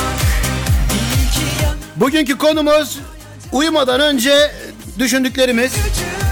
[1.96, 3.00] Bugünkü konumuz
[3.52, 4.52] uyumadan önce
[5.00, 5.74] düşündüklerimiz.
[5.74, 6.25] gücüm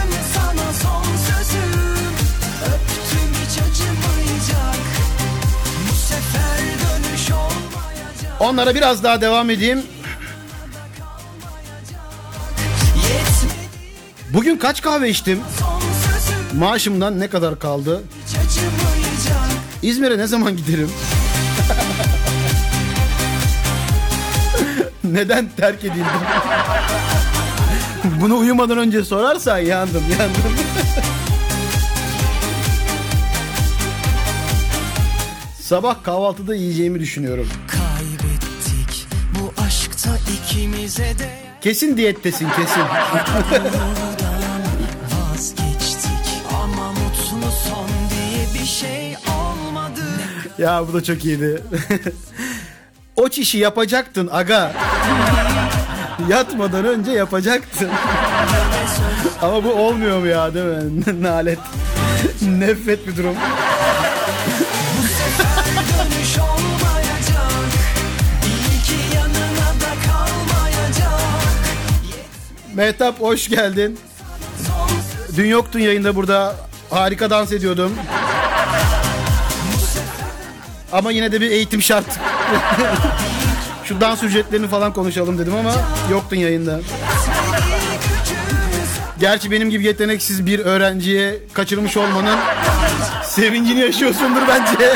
[8.43, 9.81] Onlara biraz daha devam edeyim.
[14.33, 15.39] Bugün kaç kahve içtim?
[16.53, 18.03] Maaşımdan ne kadar kaldı?
[19.81, 20.89] İzmir'e ne zaman giderim?
[25.03, 26.05] Neden terk edildim?
[28.21, 30.43] Bunu uyumadan önce sorarsan yandım, yandım.
[35.61, 37.47] Sabah kahvaltıda yiyeceğimi düşünüyorum.
[40.03, 41.29] Aşkta ikimize de
[41.61, 42.81] Kesin diyettesin kesin.
[45.11, 46.11] vazgeçtik
[46.63, 49.15] Ama mutlu son diye bir şey
[50.57, 51.61] ya bu da çok iyiydi.
[53.15, 54.71] o çişi yapacaktın aga.
[56.29, 57.89] Yatmadan önce yapacaktın.
[59.41, 61.23] Ama bu olmuyor mu ya değil mi?
[61.23, 61.59] Nalet.
[62.41, 63.35] Nefret bir durum.
[72.73, 73.99] Mehtap hoş geldin.
[75.37, 76.55] Dün yoktun yayında burada.
[76.89, 77.93] Harika dans ediyordum.
[80.91, 82.05] Ama yine de bir eğitim şart.
[83.83, 85.73] Şu dans ücretlerini falan konuşalım dedim ama
[86.11, 86.79] yoktun yayında.
[89.19, 92.39] Gerçi benim gibi yeteneksiz bir öğrenciye kaçırmış olmanın
[93.23, 94.95] sevincini yaşıyorsundur bence.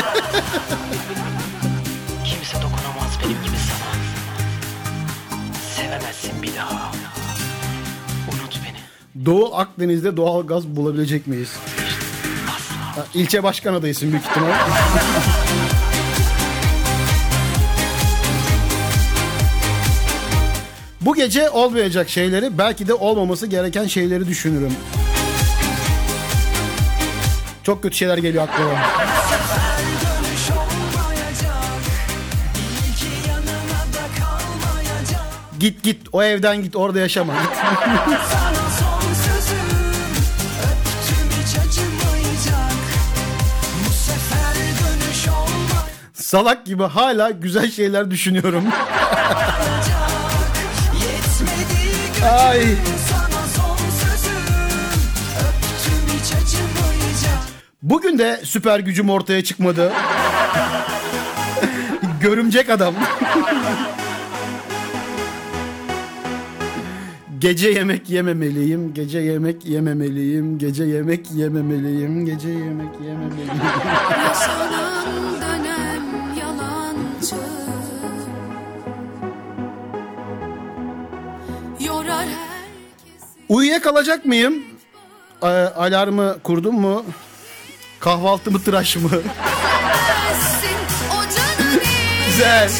[9.28, 11.52] Doğu Akdeniz'de doğal gaz bulabilecek miyiz?
[12.96, 14.48] Ha, İlçe başkan adaysın büyük ihtimal.
[21.00, 24.72] Bu gece olmayacak şeyleri belki de olmaması gereken şeyleri düşünürüm.
[27.62, 28.70] Çok kötü şeyler geliyor aklıma.
[35.60, 37.32] Git git o evden git orada yaşama.
[37.32, 37.50] Git.
[46.28, 48.64] Salak gibi hala güzel şeyler düşünüyorum.
[52.40, 52.62] Ay.
[57.82, 59.92] Bugün de süper gücüm ortaya çıkmadı.
[62.20, 62.94] Görümcek adam.
[67.38, 73.50] Gece yemek yememeliyim, gece yemek yememeliyim, gece yemek yememeliyim, gece yemek yememeliyim.
[83.48, 84.62] Uyuyakalacak mıyım?
[85.42, 87.04] A- alarmı kurdum mu?
[88.00, 89.10] Kahvaltı mı tıraş mı?
[92.26, 92.70] Güzel.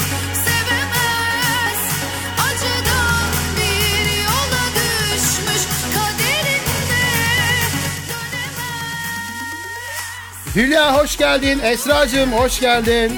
[10.56, 11.58] Hülya hoş geldin.
[11.62, 13.12] Esra'cığım hoş geldin.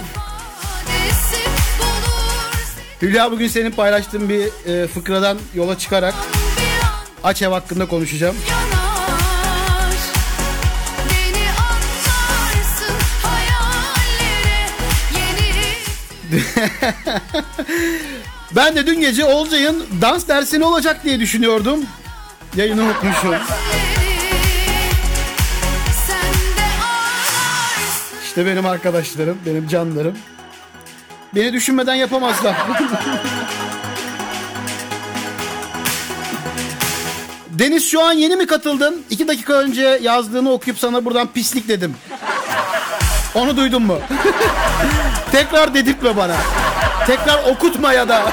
[3.02, 6.14] Hülya bugün senin paylaştığın bir e, fıkradan yola çıkarak
[7.24, 8.36] aç ev hakkında konuşacağım.
[8.48, 8.80] yanar
[18.56, 21.80] Ben de dün gece Olcay'ın dans dersi ne olacak diye düşünüyordum.
[22.56, 23.34] Yayını unutmuşum.
[28.24, 30.18] İşte benim arkadaşlarım, benim canlarım.
[31.34, 32.56] Beni düşünmeden yapamazlar.
[37.60, 39.02] Deniz şu an yeni mi katıldın?
[39.10, 41.94] İki dakika önce yazdığını okuyup sana buradan pislik dedim.
[43.34, 43.98] Onu duydun mu?
[45.32, 46.36] Tekrar dedirtme bana.
[47.06, 48.22] Tekrar okutma ya da.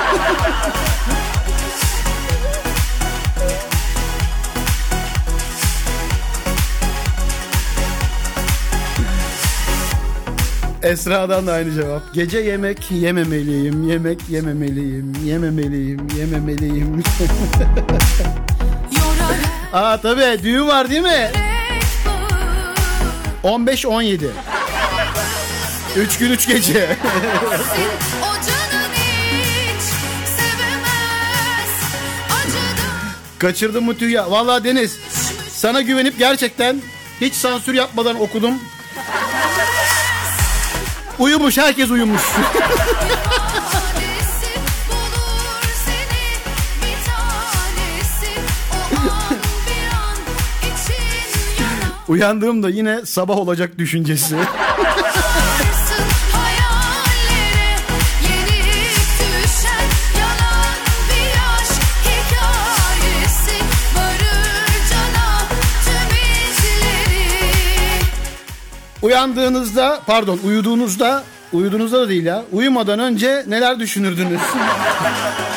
[10.84, 12.13] Esra'dan da aynı cevap.
[12.13, 17.03] Gece yemek yememeliyim, yemek yememeliyim, yememeliyim, yememeliyim.
[19.74, 21.32] Aa tabii düğün var değil mi?
[21.34, 21.84] hep
[23.43, 24.28] bu 15-17.
[25.97, 26.97] 3 gün 3 gece.
[33.39, 34.32] Kaçırdım mı tüy ya?
[34.32, 34.97] Valla Deniz
[35.51, 36.82] sana güvenip gerçekten
[37.22, 38.53] hiç sansür yapmadan okudum.
[41.20, 42.22] Uyumuş herkes uyumuş.
[52.08, 54.36] Uyandığımda yine sabah olacak düşüncesi.
[69.01, 74.41] Uyandığınızda pardon uyuduğunuzda uyuduğunuzda da değil ya uyumadan önce neler düşünürdünüz?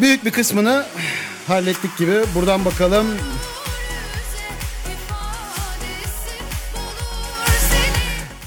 [0.00, 0.86] Büyük bir kısmını
[1.48, 2.12] hallettik gibi.
[2.34, 3.06] Buradan bakalım.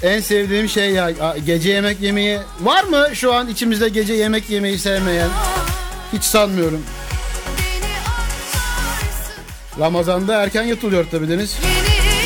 [0.02, 1.10] En sevdiğim şey ya
[1.46, 2.38] gece yemek yemeyi.
[2.60, 5.28] Var mı şu an içimizde gece yemek yemeyi sevmeyen?
[6.12, 6.82] Hiç sanmıyorum.
[9.80, 11.56] Ramazan'da erken yatılıyor tabii Deniz.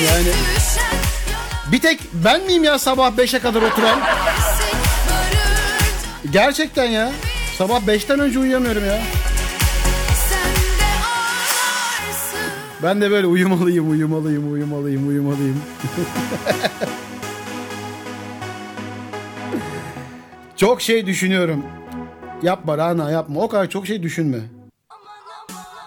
[0.09, 0.29] Yani-
[1.73, 4.01] Bir tek ben miyim ya sabah 5'e kadar oturan?
[6.31, 7.11] Gerçekten ya.
[7.59, 9.03] Sabah 5'ten önce uyuyamıyorum ya.
[12.83, 15.63] Ben de böyle uyumalıyım, uyumalıyım, uyumalıyım, uyumalıyım.
[20.57, 21.65] çok şey düşünüyorum.
[22.43, 23.41] Yapma Rana yapma.
[23.41, 24.39] O kadar çok şey düşünme.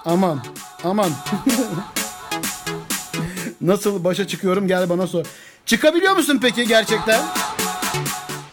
[0.06, 0.44] Aman,
[0.84, 1.12] aman.
[3.62, 5.26] Nasıl başa çıkıyorum gel bana sor.
[5.66, 7.22] Çıkabiliyor musun peki gerçekten?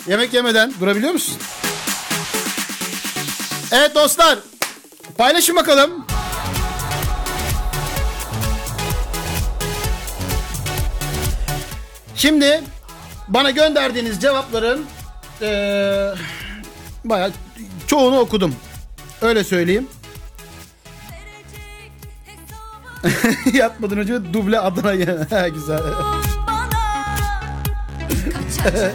[0.09, 1.37] Yemek yemeden durabiliyor musun?
[3.73, 4.39] Evet dostlar.
[5.19, 6.07] Paylaşın bakalım.
[12.15, 12.61] Şimdi
[13.29, 14.87] bana gönderdiğiniz cevapların
[15.41, 16.15] eee
[17.05, 17.33] bayağı
[17.87, 18.55] çoğunu okudum.
[19.23, 19.89] Öyle söyleyeyim.
[23.53, 25.27] Yatmadan önce duble Adana'yı.
[25.31, 25.81] Ha, Güzel.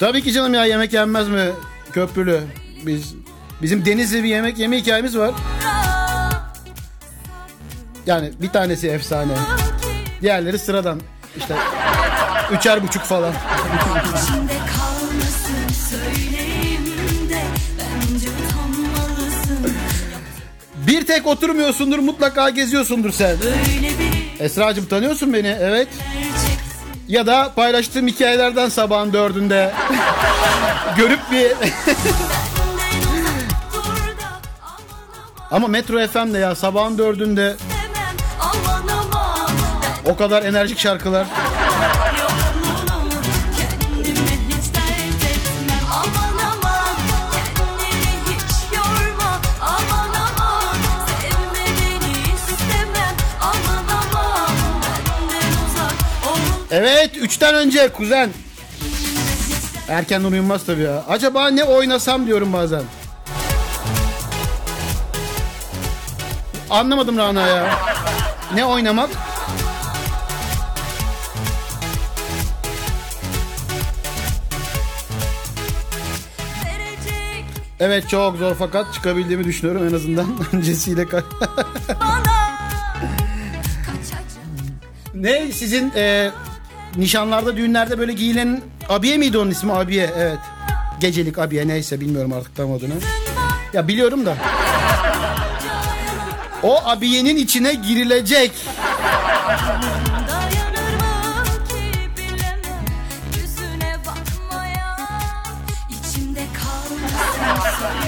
[0.05, 1.51] Tabii ki canım ya yemek yenmez mi
[1.93, 2.41] köprülü?
[2.87, 3.15] Biz
[3.63, 5.35] bizim Denizli bir yemek yeme hikayemiz var.
[8.07, 9.33] Yani bir tanesi efsane.
[10.23, 11.01] Diğerleri sıradan.
[11.37, 11.55] İşte
[12.53, 13.33] üçer buçuk falan.
[20.87, 23.37] Bir tek oturmuyorsundur mutlaka geziyorsundur sen.
[24.41, 25.89] Esra'cığım tanıyorsun beni evet.
[27.09, 29.73] Ya da paylaştığım hikayelerden sabahın dördünde
[30.97, 31.53] görüp bir...
[35.51, 37.57] Ama Metro FM'de ya sabahın dördünde
[40.05, 41.27] o kadar enerjik şarkılar.
[56.75, 58.31] Evet 3'ten önce kuzen.
[59.89, 61.05] Erkenden uyunmaz tabii ya.
[61.09, 62.83] Acaba ne oynasam diyorum bazen.
[66.71, 67.79] Anlamadım Rana ya.
[68.55, 69.11] Ne oynamak?
[77.81, 80.27] Evet çok zor fakat çıkabildiğimi düşünüyorum en azından.
[80.53, 81.25] Öncesiyle ka-
[85.15, 86.31] Ne sizin e,
[86.97, 90.39] nişanlarda düğünlerde böyle giyilen abiye miydi onun ismi abiye evet.
[91.01, 92.95] Gecelik abiye neyse bilmiyorum artık tam adını.
[93.73, 94.37] Ya biliyorum da.
[96.63, 98.53] O abiyenin içine girilecek.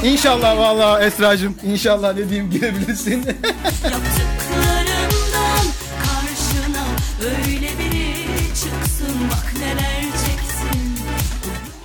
[0.05, 3.24] İnşallah vallahi Esra'cığım inşallah ne diyeyim girebilirsin.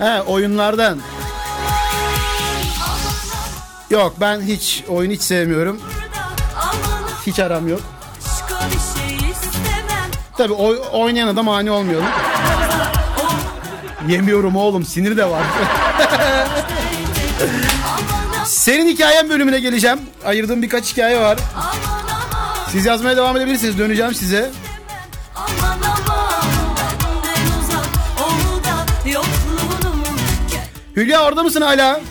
[0.02, 1.00] He oyunlardan.
[3.90, 5.82] Yok ben hiç oyun hiç sevmiyorum.
[7.28, 7.82] Hiç aram yok.
[10.38, 12.08] Tabii oy- oynayan adam mani olmuyorum.
[14.08, 15.44] Yemiyorum oğlum sinir de var.
[18.46, 20.00] Senin hikayen bölümüne geleceğim.
[20.26, 21.38] Ayırdığım birkaç hikaye var.
[22.72, 23.78] Siz yazmaya devam edebilirsiniz.
[23.78, 24.52] Döneceğim size.
[30.96, 32.02] Hülya orada mısın hala?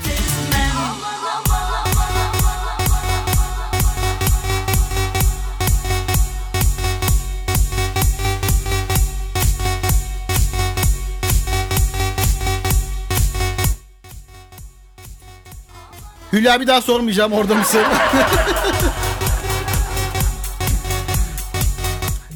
[16.33, 17.81] Hülya bir daha sormayacağım orada mısın?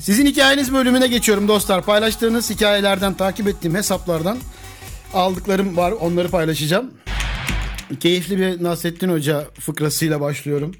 [0.01, 1.83] Sizin hikayeniz bölümüne geçiyorum dostlar.
[1.83, 4.39] Paylaştığınız hikayelerden, takip ettiğim hesaplardan
[5.15, 5.93] aldıklarım var.
[5.93, 6.91] Onları paylaşacağım.
[8.01, 10.75] Keyifli bir Nasrettin Hoca fıkrasıyla başlıyorum.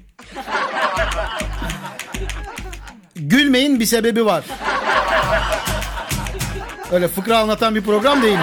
[3.15, 4.43] Gülmeyin bir sebebi var.
[6.91, 8.37] Öyle fıkra anlatan bir program değil.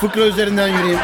[0.00, 1.00] Fıkra üzerinden yürüyeyim.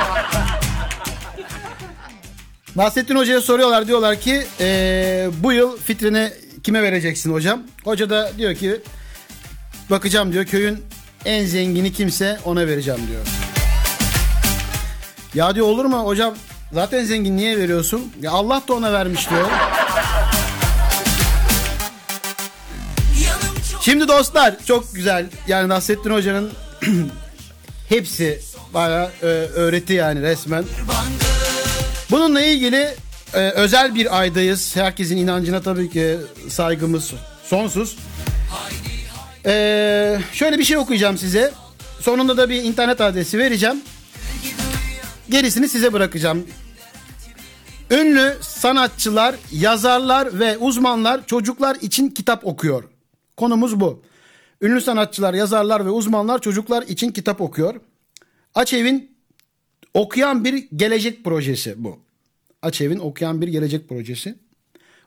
[2.77, 6.31] Nasrettin Hoca'ya soruyorlar diyorlar ki eee, bu yıl fitrini
[6.63, 7.63] kime vereceksin hocam?
[7.85, 8.81] Hoca da diyor ki
[9.91, 10.79] bakacağım diyor köyün
[11.25, 13.46] en zengini kimse ona vereceğim diyor.
[15.37, 16.35] Ya diyor olur mu hocam
[16.73, 18.13] zaten zengin niye veriyorsun?
[18.23, 19.51] Ya Allah da ona vermiş diyor.
[23.81, 26.53] Şimdi dostlar çok güzel yani Nasrettin Hoca'nın
[27.89, 28.41] hepsi
[28.75, 30.65] bayağı e, öğreti yani resmen.
[32.11, 32.89] Bununla ilgili
[33.35, 34.77] e, özel bir aydayız.
[34.77, 36.17] Herkesin inancına tabii ki
[36.49, 37.13] saygımız
[37.45, 37.97] sonsuz.
[39.47, 41.53] E, şöyle bir şey okuyacağım size.
[42.01, 43.83] Sonunda da bir internet adresi vereceğim.
[45.31, 46.47] Gerisini size bırakacağım.
[47.91, 52.85] Ünlü sanatçılar, yazarlar ve uzmanlar çocuklar için kitap okuyor.
[53.37, 54.03] Konumuz bu.
[54.63, 57.81] Ünlü sanatçılar, yazarlar ve uzmanlar çocuklar için kitap okuyor.
[58.55, 59.17] Açev'in
[59.95, 61.99] Okuyan bir gelecek projesi bu.
[62.63, 64.35] Açev'in Okuyan bir gelecek projesi.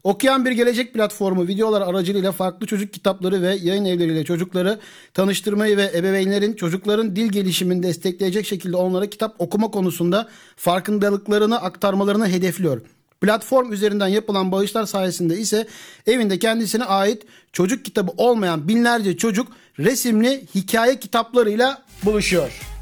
[0.04, 4.80] Okuyan bir gelecek platformu videolar aracılığıyla farklı çocuk kitapları ve yayın evleriyle çocukları
[5.14, 12.82] tanıştırmayı ve ebeveynlerin çocukların dil gelişimini destekleyecek şekilde onlara kitap okuma konusunda farkındalıklarını aktarmalarını hedefliyor.
[13.22, 15.68] Platform üzerinden yapılan bağışlar sayesinde ise
[16.08, 17.24] evinde kendisine ait
[17.54, 19.48] çocuk kitabı olmayan binlerce çocuk
[19.80, 22.79] resimli hikaye kitaplarıyla buluşuyor.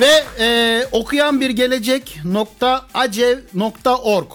[0.00, 4.26] Ve e, okuyan bir gelecek nokta acev.org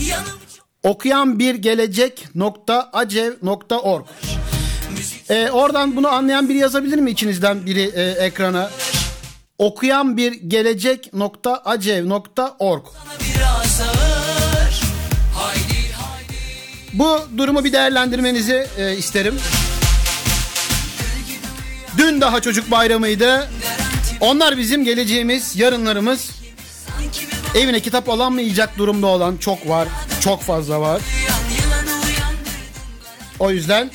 [0.00, 4.06] yanım çok okuyan bir gelecek nokta acev.org
[5.30, 8.70] e, Oradan bunu anlayan biri yazabilir mi içinizden biri e, ekrana?
[9.58, 12.84] Okuyan bir gelecek nokta acev.org
[13.20, 14.80] biraz ağır
[16.92, 19.34] Bu durumu bir değerlendirmenizi e, isterim.
[22.16, 23.48] Dün daha çocuk bayramıydı.
[24.20, 26.30] Onlar bizim geleceğimiz, yarınlarımız.
[27.54, 29.88] Evine kitap alamayacak durumda olan çok var.
[30.20, 31.02] Çok fazla var.
[33.38, 33.90] O yüzden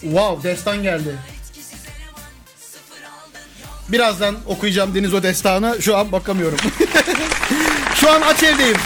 [0.00, 1.16] Wow destan geldi.
[3.88, 5.82] Birazdan okuyacağım Deniz o destanı.
[5.82, 6.58] Şu an bakamıyorum.
[7.94, 8.76] Şu an aç evdeyim.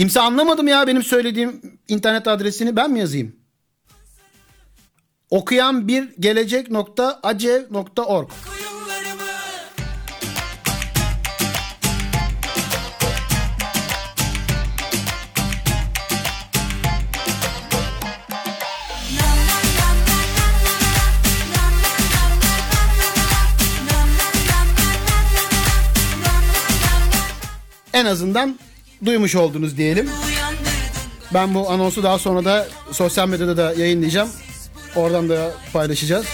[0.00, 3.36] Kimse anlamadım ya benim söylediğim internet adresini ben mi yazayım?
[5.30, 8.30] Okuyan bir gelecek nokta acev.org.
[27.92, 28.58] En azından
[29.04, 30.10] duymuş oldunuz diyelim.
[31.34, 34.28] Ben bu anonsu daha sonra da sosyal medyada da yayınlayacağım.
[34.96, 36.26] Oradan da paylaşacağız.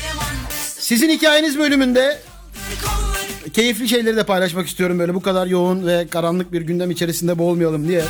[0.79, 2.19] Sizin hikayeniz bölümünde
[3.53, 7.89] keyifli şeyleri de paylaşmak istiyorum böyle bu kadar yoğun ve karanlık bir gündem içerisinde boğulmayalım
[7.89, 8.05] diye.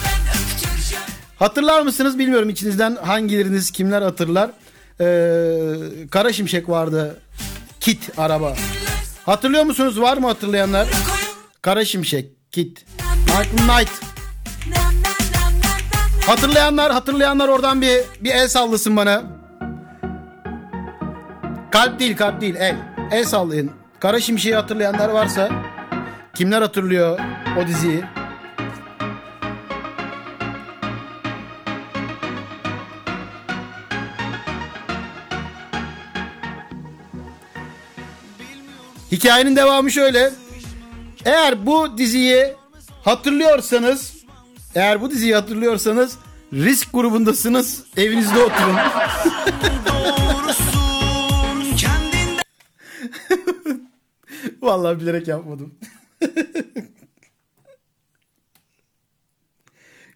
[1.38, 4.50] Hatırlar mısınız bilmiyorum içinizden hangileriniz kimler hatırlar.
[5.00, 7.20] Ee, Kara Şimşek vardı.
[7.80, 8.56] Kit araba.
[9.26, 10.00] Hatırlıyor musunuz?
[10.00, 10.88] Var mı hatırlayanlar?
[11.62, 12.84] Kara Şimşek, Kit.
[13.26, 14.05] Michael Knight.
[16.26, 19.22] Hatırlayanlar, hatırlayanlar oradan bir bir el sallasın bana.
[21.70, 22.76] Kalp değil, kalp değil, el.
[23.10, 23.70] El sallayın.
[24.00, 25.50] Kara Şimşek'i hatırlayanlar varsa
[26.34, 27.18] kimler hatırlıyor
[27.58, 28.04] o diziyi?
[39.12, 40.32] Hikayenin devamı şöyle.
[41.24, 42.54] Eğer bu diziyi
[43.04, 44.15] hatırlıyorsanız,
[44.76, 46.18] eğer bu diziyi hatırlıyorsanız
[46.52, 47.84] risk grubundasınız.
[47.96, 48.76] Evinizde oturun.
[54.62, 55.74] Vallahi bilerek yapmadım.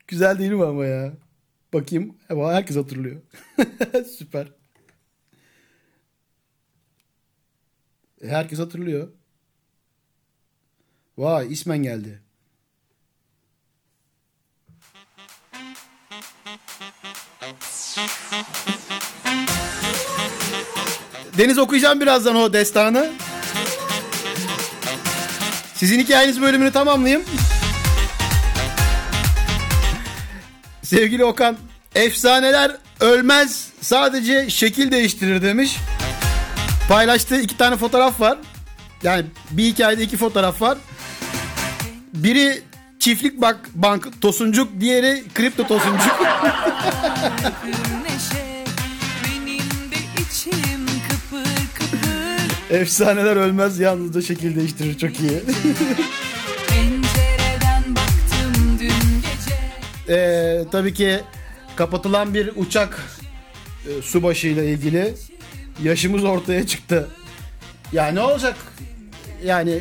[0.09, 1.13] Güzel değil mi ama ya?
[1.73, 2.17] Bakayım.
[2.29, 3.23] Ama herkes hatırlıyor.
[4.19, 4.53] Süper.
[8.23, 9.09] Herkes hatırlıyor.
[11.19, 12.23] Vay ismen geldi.
[21.39, 23.11] Deniz okuyacağım birazdan o destanı.
[25.75, 27.25] Sizin hikayeniz bölümünü tamamlayayım.
[30.83, 31.57] Sevgili Okan,
[31.95, 35.77] efsaneler ölmez sadece şekil değiştirir demiş.
[36.89, 38.39] Paylaştığı iki tane fotoğraf var.
[39.03, 40.79] Yani bir hikayede iki fotoğraf var.
[42.15, 42.63] Biri
[43.01, 46.21] çiftlik bak bank tosuncuk, diğeri kripto tosuncuk.
[52.71, 55.41] Efsaneler ölmez yalnızca şekil değiştirir çok iyi.
[56.69, 59.61] Pencereden baktım dün gece
[60.09, 61.21] Ee, tabii ki
[61.77, 63.03] kapatılan bir uçak
[63.87, 65.15] e, subaşıyla ilgili
[65.83, 67.09] yaşımız ortaya çıktı.
[67.93, 68.57] Ya ne olacak?
[69.45, 69.81] Yani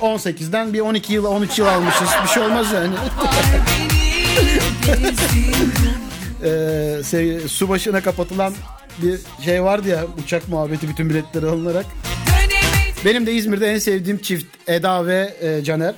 [0.00, 2.08] 18'den bir 12 yıl 13 yıl almışız.
[2.22, 2.94] Bir şey olmaz yani.
[6.44, 8.54] ee, sev- subaşına kapatılan
[9.02, 11.86] bir şey vardı ya uçak muhabbeti bütün biletleri alınarak.
[13.04, 15.94] Benim de İzmir'de en sevdiğim çift Eda ve e, Caner.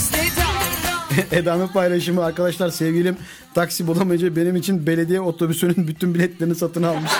[1.32, 3.16] Eda'nın paylaşımı arkadaşlar sevgilim
[3.54, 7.10] taksi bulamayınca benim için belediye otobüsünün bütün biletlerini satın almış.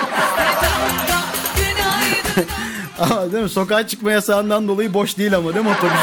[3.01, 3.49] Ama değil mi?
[3.49, 5.91] Sokağa çıkma yasağından dolayı boş değil ama değil mi otobüs?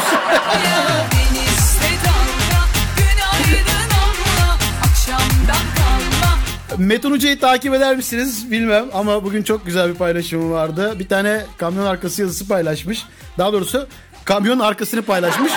[6.79, 10.99] Metin Uca'yı takip eder misiniz bilmem ama bugün çok güzel bir paylaşımı vardı.
[10.99, 13.05] Bir tane kamyon arkası yazısı paylaşmış.
[13.39, 13.87] Daha doğrusu
[14.25, 15.53] kamyonun arkasını paylaşmış.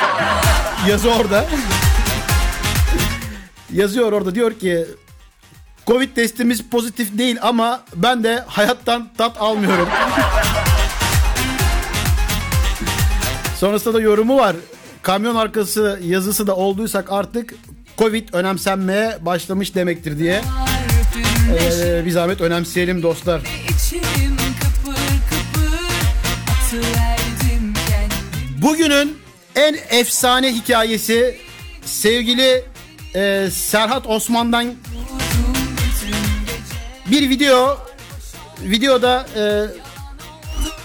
[0.88, 1.46] Yazı orada.
[3.74, 4.86] Yazıyor orada diyor ki
[5.88, 9.88] Covid testimiz pozitif değil ama ben de hayattan tat almıyorum.
[13.62, 14.56] Sonrasında da yorumu var.
[15.02, 17.54] Kamyon arkası yazısı da olduysak artık
[17.98, 20.42] Covid önemsenmeye başlamış demektir diye.
[21.60, 23.42] Ee, bir zahmet önemseyelim dostlar.
[28.58, 29.18] Bugünün
[29.56, 31.38] en efsane hikayesi
[31.86, 32.64] sevgili
[33.16, 34.74] e, Serhat Osman'dan
[37.12, 37.78] bir video.
[38.62, 39.28] Videoda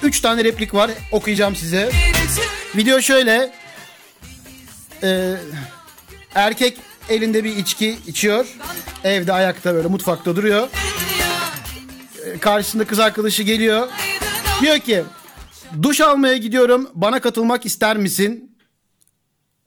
[0.06, 0.90] 3 tane replik var.
[1.12, 1.90] Okuyacağım size.
[2.76, 3.52] Video şöyle.
[5.02, 5.34] E,
[6.34, 6.78] erkek
[7.08, 8.56] elinde bir içki içiyor.
[9.04, 10.68] Evde ayakta böyle mutfakta duruyor.
[12.24, 13.88] E, karşısında kız arkadaşı geliyor.
[14.60, 15.04] Diyor ki
[15.82, 18.56] duş almaya gidiyorum bana katılmak ister misin?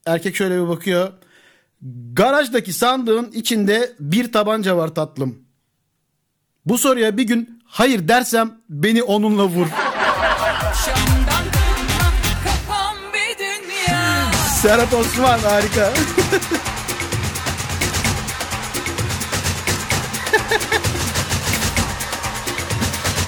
[0.06, 1.14] Erkek şöyle bir bakıyor.
[2.14, 5.40] Garajdaki sandığın içinde bir tabanca var tatlım.
[6.66, 9.68] Bu soruya bir gün hayır dersem beni onunla vur.
[14.62, 15.94] Serhat Osman harika.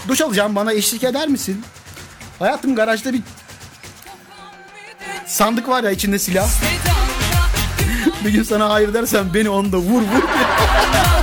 [0.07, 1.63] Duş alacağım bana eşlik eder misin?
[2.39, 3.21] Hayatım garajda bir
[5.25, 6.49] sandık var ya içinde silah.
[8.25, 10.23] Bir gün sana hayır dersem beni onu da vur vur.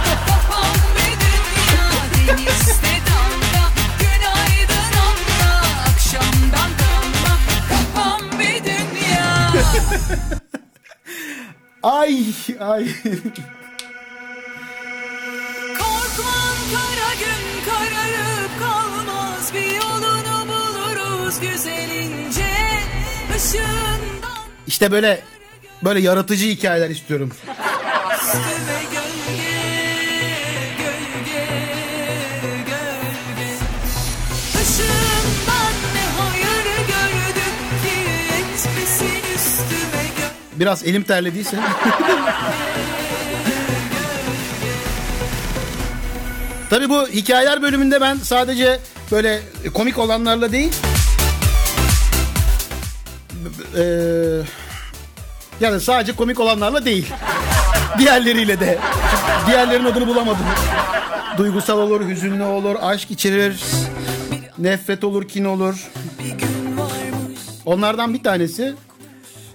[11.83, 12.25] Ay
[12.61, 12.85] ay.
[15.79, 22.55] Korkmam kara gün kararıp kalmaz Bir yolunu buluruz güzelince
[23.37, 25.21] Işığından İşte böyle
[25.85, 27.33] böyle yaratıcı hikayeler istiyorum.
[40.61, 41.57] Biraz elim terlediyse.
[46.71, 48.81] Tabii bu hikayeler bölümünde ben sadece
[49.13, 49.41] böyle
[49.75, 50.73] komik olanlarla değil
[53.77, 54.43] eee
[55.61, 57.07] yani sadece komik olanlarla değil.
[57.99, 58.79] Diğerleriyle de.
[59.47, 60.47] Diğerlerinin adını bulamadım.
[61.39, 63.61] Duygusal olur, hüzünlü olur, aşk içerir,
[64.59, 65.89] nefret olur, kin olur.
[67.67, 68.75] Onlardan bir tanesi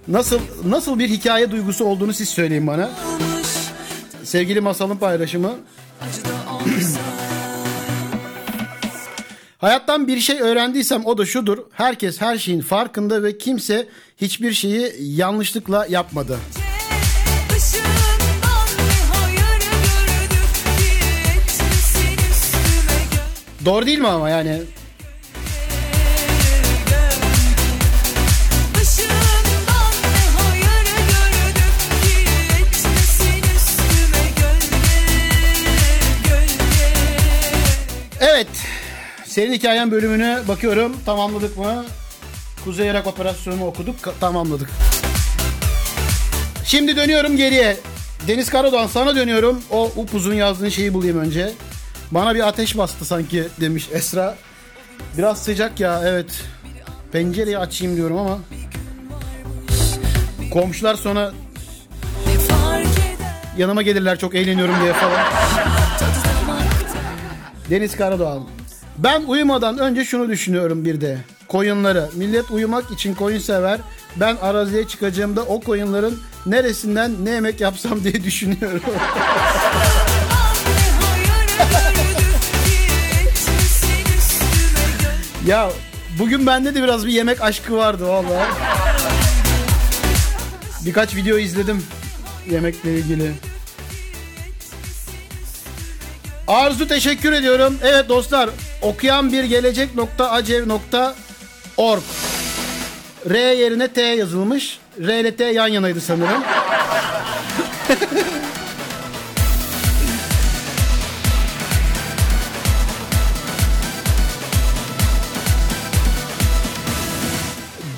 [0.07, 2.89] nasıl nasıl bir hikaye duygusu olduğunu siz söyleyin bana.
[4.23, 5.51] Sevgili Masal'ın paylaşımı.
[9.57, 11.57] Hayattan bir şey öğrendiysem o da şudur.
[11.71, 13.87] Herkes her şeyin farkında ve kimse
[14.17, 16.39] hiçbir şeyi yanlışlıkla yapmadı.
[23.65, 24.61] Doğru değil mi ama yani?
[39.33, 40.95] Senin hikayen bölümünü bakıyorum.
[41.05, 41.85] Tamamladık mı?
[42.63, 43.95] Kuzey Irak operasyonu okuduk.
[44.19, 44.69] Tamamladık.
[46.65, 47.77] Şimdi dönüyorum geriye.
[48.27, 49.61] Deniz Karadoğan sana dönüyorum.
[49.71, 51.51] O upuzun yazdığın şeyi bulayım önce.
[52.11, 54.35] Bana bir ateş bastı sanki demiş Esra.
[55.17, 56.43] Biraz sıcak ya evet.
[57.11, 58.39] Pencereyi açayım diyorum ama.
[60.51, 61.33] Komşular sonra
[63.57, 65.25] yanıma gelirler çok eğleniyorum diye falan.
[67.69, 68.43] Deniz Karadoğan.
[68.97, 71.17] Ben uyumadan önce şunu düşünüyorum bir de.
[71.47, 72.09] Koyunları.
[72.13, 73.79] Millet uyumak için koyun sever.
[74.15, 76.13] Ben araziye çıkacağımda o koyunların
[76.45, 78.81] neresinden ne yemek yapsam diye düşünüyorum.
[85.47, 85.69] ya
[86.19, 88.49] bugün bende de biraz bir yemek aşkı vardı vallahi.
[90.85, 91.83] Birkaç video izledim
[92.49, 93.31] yemekle ilgili.
[96.47, 97.77] Arzu teşekkür ediyorum.
[97.83, 98.49] Evet dostlar
[98.81, 102.03] okuyan bir gelecek.acev.org
[103.29, 104.79] R yerine T yazılmış.
[104.99, 106.43] R ile T yan yanaydı sanırım.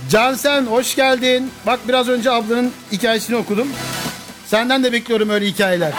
[0.10, 1.52] Cansen hoş geldin.
[1.66, 3.68] Bak biraz önce ablanın hikayesini okudum.
[4.48, 5.94] Senden de bekliyorum öyle hikayeler.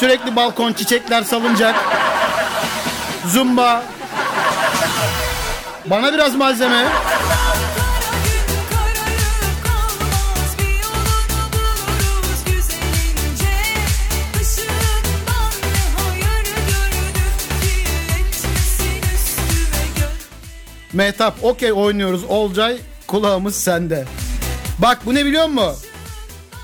[0.00, 1.74] Sürekli balkon, çiçekler, salıncak.
[3.26, 3.82] Zumba.
[5.86, 6.84] Bana biraz malzeme.
[20.92, 22.24] Mehtap okey oynuyoruz.
[22.24, 22.76] Olcay
[23.06, 24.04] kulağımız sende.
[24.78, 25.76] Bak bu ne biliyor musun?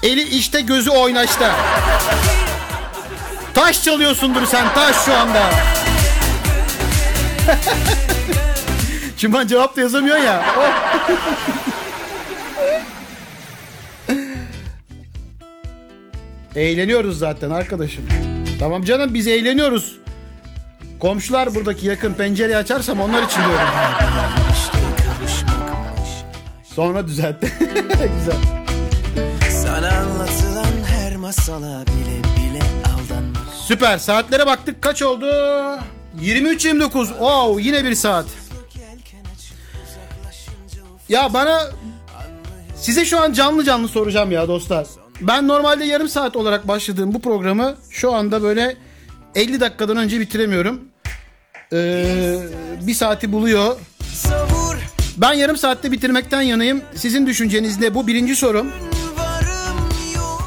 [0.03, 1.57] Eli işte gözü oynaşta.
[3.57, 5.43] Taş çalıyorsundur sen taş şu anda.
[9.17, 10.45] Şimdi ben cevap da yazamıyor ya.
[16.57, 18.05] Eğleniyoruz zaten arkadaşım.
[18.59, 19.99] Tamam canım biz eğleniyoruz.
[21.01, 23.69] Komşular buradaki yakın pencereyi açarsam onlar için diyorum.
[26.65, 27.53] Sonra düzeltti.
[28.19, 28.37] Güzel.
[29.63, 32.61] Sana anlatılan her masala bile bile
[33.69, 33.99] Süper.
[33.99, 34.83] Saatlere baktık.
[34.83, 35.27] Kaç oldu?
[36.21, 37.07] 23.29.
[37.07, 38.27] Wow, yine bir saat.
[41.09, 41.71] Ya bana
[42.77, 44.87] size şu an canlı canlı soracağım ya dostlar.
[45.21, 48.77] Ben normalde yarım saat olarak başladığım bu programı şu anda böyle
[49.35, 50.81] 50 dakikadan önce bitiremiyorum.
[51.73, 52.37] Ee,
[52.81, 53.77] bir saati buluyor.
[55.17, 56.83] Ben yarım saatte bitirmekten yanayım.
[56.95, 57.95] Sizin düşünceniz ne?
[57.95, 58.73] Bu birinci sorum.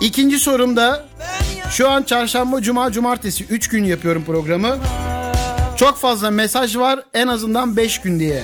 [0.01, 1.05] İkinci sorum da
[1.71, 4.77] şu an çarşamba, cuma, cumartesi 3 gün yapıyorum programı.
[5.75, 8.43] Çok fazla mesaj var en azından 5 gün diye.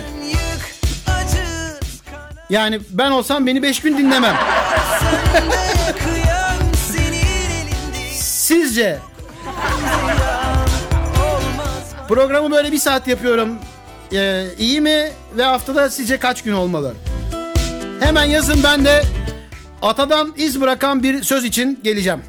[2.49, 4.35] Yani ben olsam beni 5 gün dinlemem.
[8.13, 8.99] Sizce
[12.07, 13.49] programı böyle bir saat yapıyorum.
[14.13, 16.93] Ee, iyi mi ve haftada sizce kaç gün olmalı?
[17.99, 19.03] Hemen yazın ben de
[19.81, 22.21] Atadan iz bırakan bir söz için geleceğim.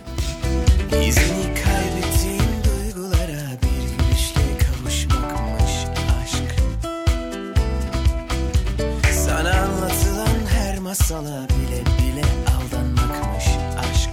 [10.87, 12.25] Masala bile bile
[12.57, 13.45] aldanmakmış
[13.79, 14.11] aşk.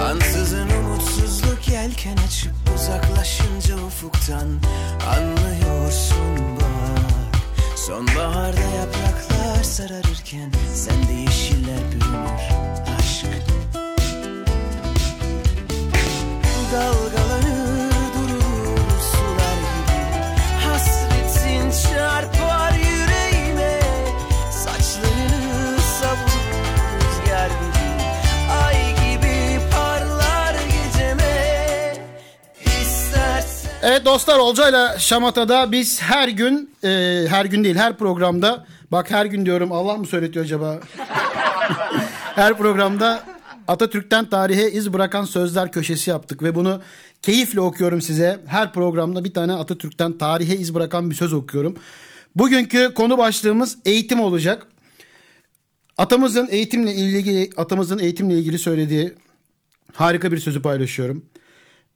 [0.00, 4.48] Ansızın umutsuzluk yelken açıp uzaklaşınca ufuktan
[5.08, 7.38] Anlıyorsun bak.
[7.76, 12.95] Sonbaharda yapraklar sararırken Sende yeşiller bürünür
[16.76, 23.80] Dalgalanır durur sular gibi Hasretin çarpar yüreğime
[24.52, 28.02] Saçlarını savurur rüzgar gibi
[28.64, 31.94] Ay gibi parlar geceme
[32.66, 36.88] İstersen Evet dostlar Olcay'la Şamata'da biz her gün, e,
[37.28, 40.74] her gün değil her programda, bak her gün diyorum Allah mı söyletiyor acaba?
[42.34, 43.35] her programda
[43.68, 46.80] Atatürk'ten tarihe iz bırakan sözler köşesi yaptık ve bunu
[47.22, 48.40] keyifle okuyorum size.
[48.46, 51.76] Her programda bir tane Atatürk'ten tarihe iz bırakan bir söz okuyorum.
[52.36, 54.66] Bugünkü konu başlığımız eğitim olacak.
[55.98, 59.14] Atamızın eğitimle ilgili atamızın eğitimle ilgili söylediği
[59.92, 61.24] harika bir sözü paylaşıyorum.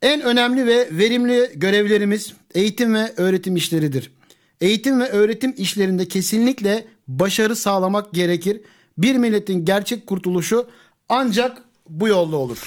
[0.02, 4.12] En önemli ve verimli görevlerimiz eğitim ve öğretim işleridir.
[4.60, 8.60] Eğitim ve öğretim işlerinde kesinlikle başarı sağlamak gerekir.
[8.98, 10.66] Bir milletin gerçek kurtuluşu
[11.10, 12.58] ancak bu yolla olur.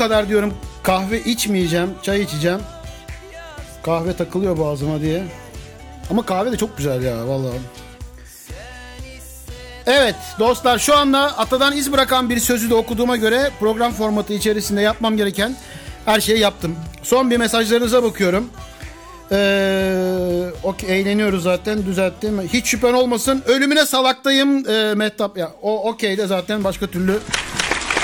[0.00, 2.60] Kadar diyorum kahve içmeyeceğim, çay içeceğim.
[3.82, 5.24] Kahve takılıyor boğazıma diye.
[6.10, 7.60] Ama kahve de çok güzel ya vallahi.
[9.86, 14.80] Evet dostlar şu anda atadan iz bırakan bir sözü de okuduğuma göre program formatı içerisinde
[14.80, 15.56] yapmam gereken
[16.04, 16.76] her şeyi yaptım.
[17.02, 18.50] Son bir mesajlarınıza bakıyorum.
[19.32, 22.40] Ee, okey, eğleniyoruz zaten düzelttim.
[22.52, 25.38] Hiç şüphen olmasın ölümüne salaktayım ee, Mehtap.
[25.38, 27.18] Ya, o okey de zaten başka türlü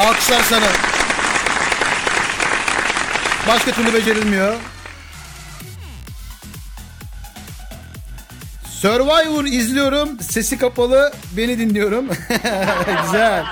[0.01, 0.96] alkışlar sana.
[3.49, 4.55] Başka türlü becerilmiyor.
[8.81, 10.21] Survivor izliyorum.
[10.21, 11.13] Sesi kapalı.
[11.37, 12.07] Beni dinliyorum.
[13.05, 13.45] güzel.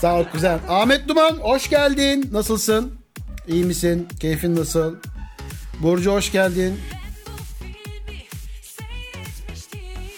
[0.00, 0.58] Sağ ol güzel.
[0.68, 2.28] Ahmet Duman hoş geldin.
[2.32, 2.92] Nasılsın?
[3.48, 4.08] İyi misin?
[4.20, 4.96] Keyfin nasıl?
[5.78, 6.80] Burcu hoş geldin.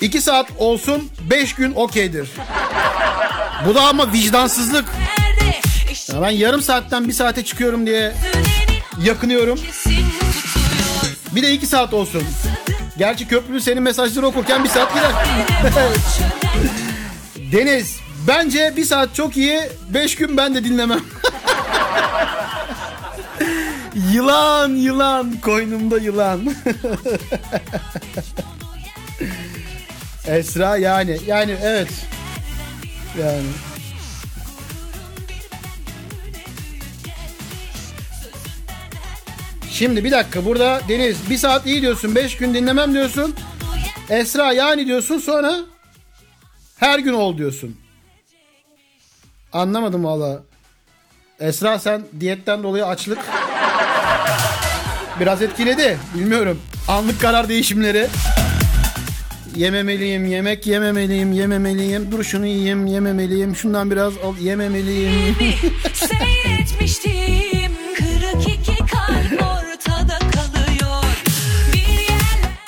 [0.01, 2.31] İki saat olsun beş gün okeydir.
[3.67, 4.85] Bu da ama vicdansızlık.
[6.13, 8.13] Ya ben yarım saatten bir saate çıkıyorum diye
[9.01, 9.61] yakınıyorum.
[11.35, 12.23] Bir de iki saat olsun.
[12.99, 15.13] Gerçi köprülü senin mesajları okurken bir saat gider.
[17.53, 17.97] Deniz
[18.29, 19.61] bence bir saat çok iyi.
[19.89, 21.01] Beş gün ben de dinlemem.
[24.13, 26.41] yılan yılan koynumda yılan.
[30.27, 31.89] Esra yani yani evet.
[33.21, 33.47] Yani.
[39.73, 43.35] Şimdi bir dakika burada Deniz bir saat iyi diyorsun beş gün dinlemem diyorsun.
[44.11, 45.57] Esra yani diyorsun sonra
[46.77, 47.77] her gün ol diyorsun.
[49.53, 50.43] Anlamadım valla.
[51.41, 53.19] Esra sen diyetten dolayı açlık
[55.21, 55.99] biraz etkiledi.
[56.15, 56.61] Bilmiyorum.
[56.89, 58.09] Anlık karar değişimleri.
[59.57, 62.13] Yememeliyim, yemek yememeliyim, yememeliyim.
[62.13, 63.57] Dur şunu yiyeyim, yememeliyim.
[63.57, 65.37] Şundan biraz al, yememeliyim.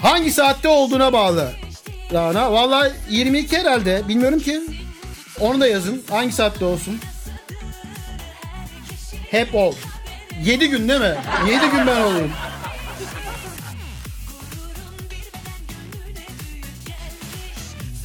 [0.04, 1.50] Hangi saatte olduğuna bağlı.
[2.12, 2.52] Rana.
[2.52, 4.02] Valla 22 herhalde.
[4.08, 4.60] Bilmiyorum ki.
[5.40, 6.02] Onu da yazın.
[6.10, 6.98] Hangi saatte olsun?
[9.30, 9.74] Hep ol.
[10.44, 11.16] 7 gün değil mi?
[11.48, 12.32] 7 gün ben olayım.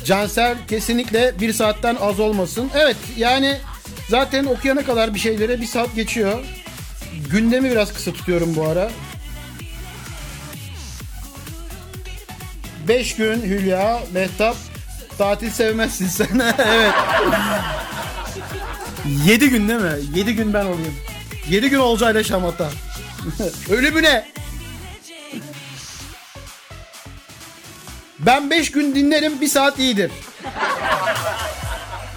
[0.06, 2.72] Cansel kesinlikle bir saatten az olmasın.
[2.76, 3.58] Evet yani
[4.10, 6.46] zaten okuyana kadar bir şeylere bir saat geçiyor.
[7.32, 8.92] Gündemi biraz kısa tutuyorum bu ara.
[12.90, 14.56] 5 gün Hülya, Mehtap
[15.18, 16.28] tatil sevmezsin sen.
[16.58, 16.94] evet.
[19.26, 19.94] 7 gün değil mi?
[20.16, 20.96] 7 gün ben olayım.
[21.50, 22.70] 7 gün Olcayla Şamata.
[23.70, 24.28] Ölümüne.
[28.20, 30.12] Ben 5 gün dinlerim, bir saat iyidir.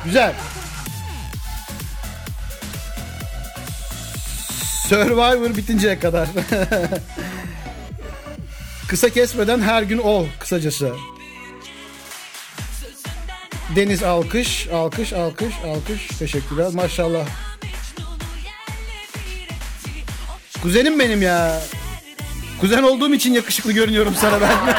[0.04, 0.34] Güzel.
[4.88, 6.28] Survivor bitinceye kadar.
[8.92, 10.92] Kısa kesmeden her gün ol kısacası.
[13.76, 16.06] Deniz alkış, alkış, alkış, alkış.
[16.18, 16.68] Teşekkürler.
[16.74, 17.26] Maşallah.
[20.62, 21.60] Kuzenim benim ya.
[22.60, 24.56] Kuzen olduğum için yakışıklı görünüyorum sana ben.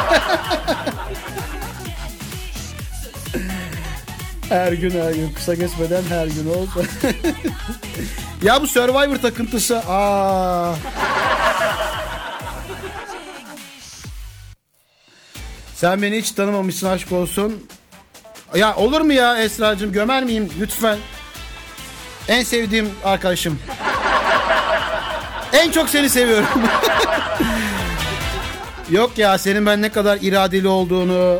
[4.49, 6.67] her gün her gün kısa kesmeden her gün ol.
[8.43, 9.77] ya bu Survivor takıntısı.
[9.77, 10.75] Aa.
[15.83, 17.67] Sen beni hiç tanımamışsın aşk olsun.
[18.55, 20.97] Ya olur mu ya Esra'cığım gömer miyim lütfen?
[22.27, 23.59] En sevdiğim arkadaşım.
[25.53, 26.47] en çok seni seviyorum.
[28.91, 31.39] Yok ya senin ben ne kadar iradeli olduğunu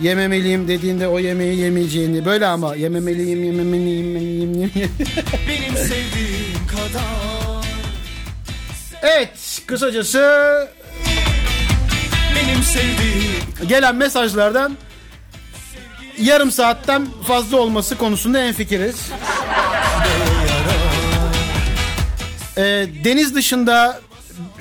[0.00, 4.92] yememeliyim dediğinde o yemeği yemeyeceğini böyle ama yememeliyim yememeliyim yememeliyim.
[5.48, 7.66] Benim sevdiğim kadar
[9.02, 10.68] evet kısacası
[12.36, 14.76] Benim sevdiğim gelen mesajlardan
[16.18, 19.10] yarım saatten fazla olması konusunda en fikiriz.
[22.58, 24.00] Ee, deniz dışında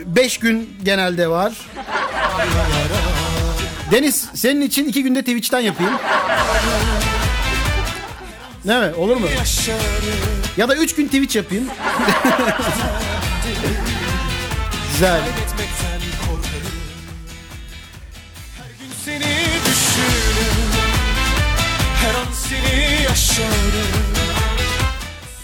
[0.05, 1.53] 5 gün genelde var.
[3.91, 5.93] Deniz senin için 2 günde Twitch'ten yapayım.
[8.67, 8.93] Değil mi?
[8.97, 9.28] Olur mu?
[10.57, 11.65] Ya da 3 gün Twitch yapayım.
[14.91, 15.21] Güzel.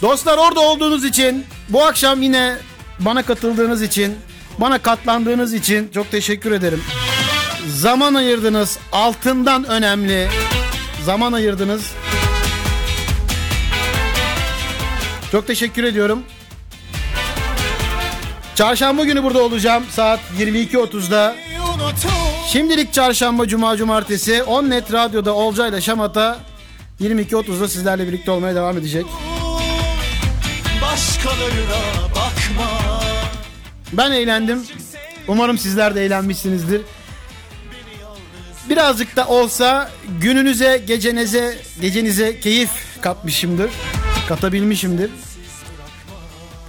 [0.02, 2.56] Dostlar orada olduğunuz için bu akşam yine
[3.00, 4.14] bana katıldığınız için
[4.58, 6.82] bana katlandığınız için çok teşekkür ederim.
[7.68, 8.78] Zaman ayırdınız.
[8.92, 10.28] Altından önemli.
[11.04, 11.82] Zaman ayırdınız.
[15.32, 16.22] Çok teşekkür ediyorum.
[18.54, 21.36] Çarşamba günü burada olacağım saat 22.30'da.
[21.74, 22.08] Unutur
[22.52, 26.38] Şimdilik çarşamba, cuma, cumartesi 10 net radyoda Olca ile Şamata
[27.02, 29.06] 22.30'da sizlerle birlikte olmaya devam edecek.
[30.82, 33.00] Başkalarına bakma
[33.92, 34.62] Ben eğlendim.
[35.28, 36.82] Umarım sizler de eğlenmişsinizdir.
[38.70, 39.90] Birazcık da olsa
[40.20, 43.70] gününüze, gecenize, gecenize keyif katmışımdır.
[44.28, 45.10] Katabilmişimdir.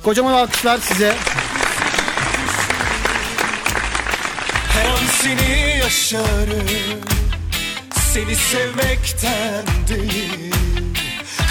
[0.04, 1.16] Kocaman alkışlar size.
[4.70, 7.22] Her an seni yaşarım
[8.14, 10.53] Seni sevmekten değil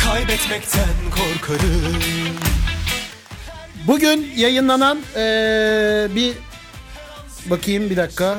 [0.05, 2.03] Kaybetmekten korkarım
[3.87, 6.35] Bugün yayınlanan eee, bir
[7.51, 8.39] bakayım bir dakika.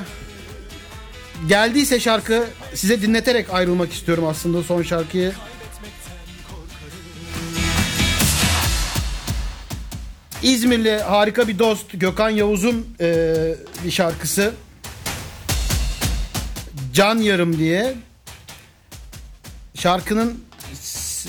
[1.47, 2.43] Geldiyse şarkı
[2.74, 5.32] size dinleterek ayrılmak istiyorum aslında son şarkıyı.
[10.43, 13.55] İzmirli harika bir dost Gökhan Yavuz'un eee,
[13.86, 14.53] bir şarkısı.
[16.93, 17.95] Can Yarım diye.
[19.84, 20.43] Şarkının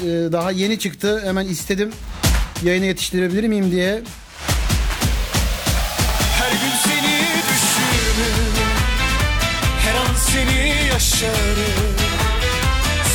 [0.03, 1.23] eee, daha yeni çıktı.
[1.25, 1.93] Hemen istedim
[2.65, 4.03] yayına yetiştirebilir miyim diye.
[6.39, 7.21] Her gün seni
[7.51, 8.55] düşünürüm
[9.79, 11.97] Her an seni yaşarım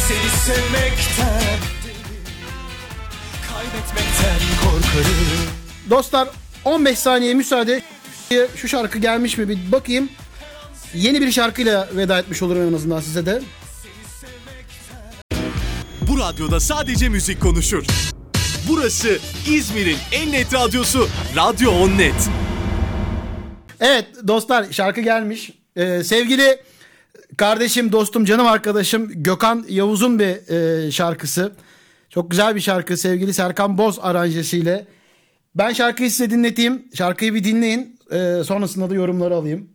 [0.07, 1.59] Seni sevmekten
[3.49, 5.49] Kaybetmekten korkarım
[5.89, 6.27] Dostlar
[6.65, 7.81] 15 saniye müsaade.
[8.55, 10.09] Şu şarkı gelmiş mi bir bakayım.
[10.93, 13.41] Yeni bir şarkıyla veda etmiş olurum en azından size de.
[16.19, 17.85] Bu radyoda sadece müzik konuşur.
[18.69, 22.29] Burası İzmir'in en net radyosu Radyo On Net.
[23.79, 25.51] Evet dostlar şarkı gelmiş.
[25.75, 26.59] Ee, sevgili
[27.37, 31.53] kardeşim, dostum, canım arkadaşım Gökhan Yavuz'un bir e, şarkısı.
[32.09, 34.87] Çok güzel bir şarkı sevgili Serkan Boz aranjesiyle.
[35.55, 36.85] Ben şarkıyı size dinleteyim.
[36.93, 37.99] Şarkıyı bir dinleyin.
[38.11, 39.69] Ee, sonrasında da yorumları alayım.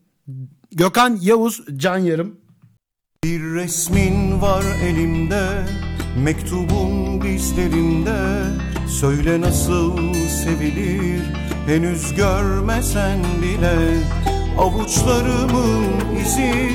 [0.72, 2.36] Gökhan Yavuz Can Yarım.
[3.24, 5.64] Bir resmin var elimde
[6.16, 8.16] Mektubun dizlerinde
[8.88, 11.22] Söyle nasıl sevilir?
[11.66, 13.76] Henüz görmesen bile.
[14.58, 15.84] Avuçlarımın
[16.24, 16.72] izi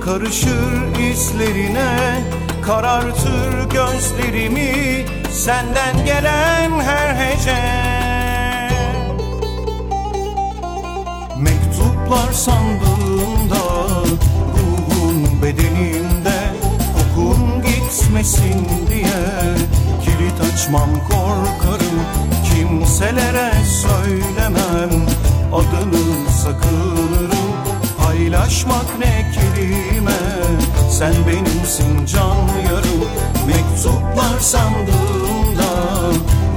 [0.00, 2.20] Karışır izlerine.
[2.66, 7.84] Karartır gözlerimi Senden gelen her hece.
[11.38, 13.64] Mektuplar sandığında
[14.54, 16.03] Ruhun Kokun
[18.14, 19.56] gitmesin diye
[20.04, 22.00] Kilit açmam korkarım.
[22.44, 25.06] Kimselere söylemem
[25.52, 27.54] Adını sakınırım.
[27.98, 30.18] Paylaşmak ne kelime
[30.90, 32.36] Sen benimsin can
[32.70, 33.08] yarım.
[33.46, 35.72] Mektuplar sandığımda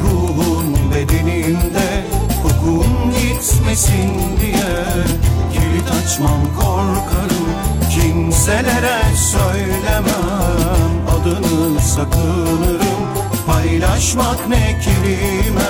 [0.03, 2.03] Ruhun bedenimde
[2.43, 4.11] Kokun gitmesin
[4.41, 4.83] diye
[5.53, 7.47] Kilit açmam korkarım.
[7.89, 13.07] Kimselere söylemem Adını sakınırım.
[13.47, 15.61] Paylaşmak ne kelime?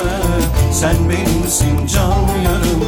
[0.71, 2.83] Sen benimsin can yarım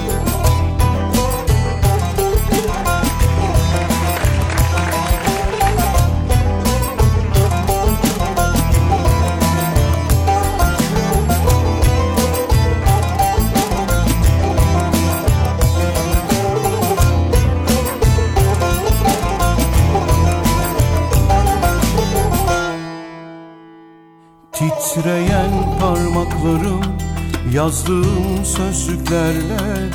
[27.70, 29.90] yazdığım sözcüklerle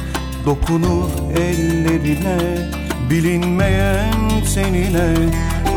[0.47, 2.71] dokunur ellerine
[3.11, 4.15] bilinmeyen
[4.55, 5.15] tenine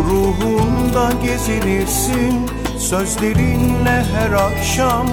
[0.10, 2.49] ruhunda gezinirsin
[2.80, 5.07] sözlerinle her akşam.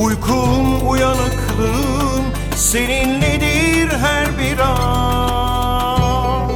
[0.00, 2.24] Uykum uyanıklığım
[2.56, 6.50] seninledir her bir an.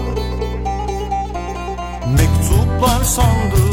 [2.12, 3.65] Mektuplar sandığında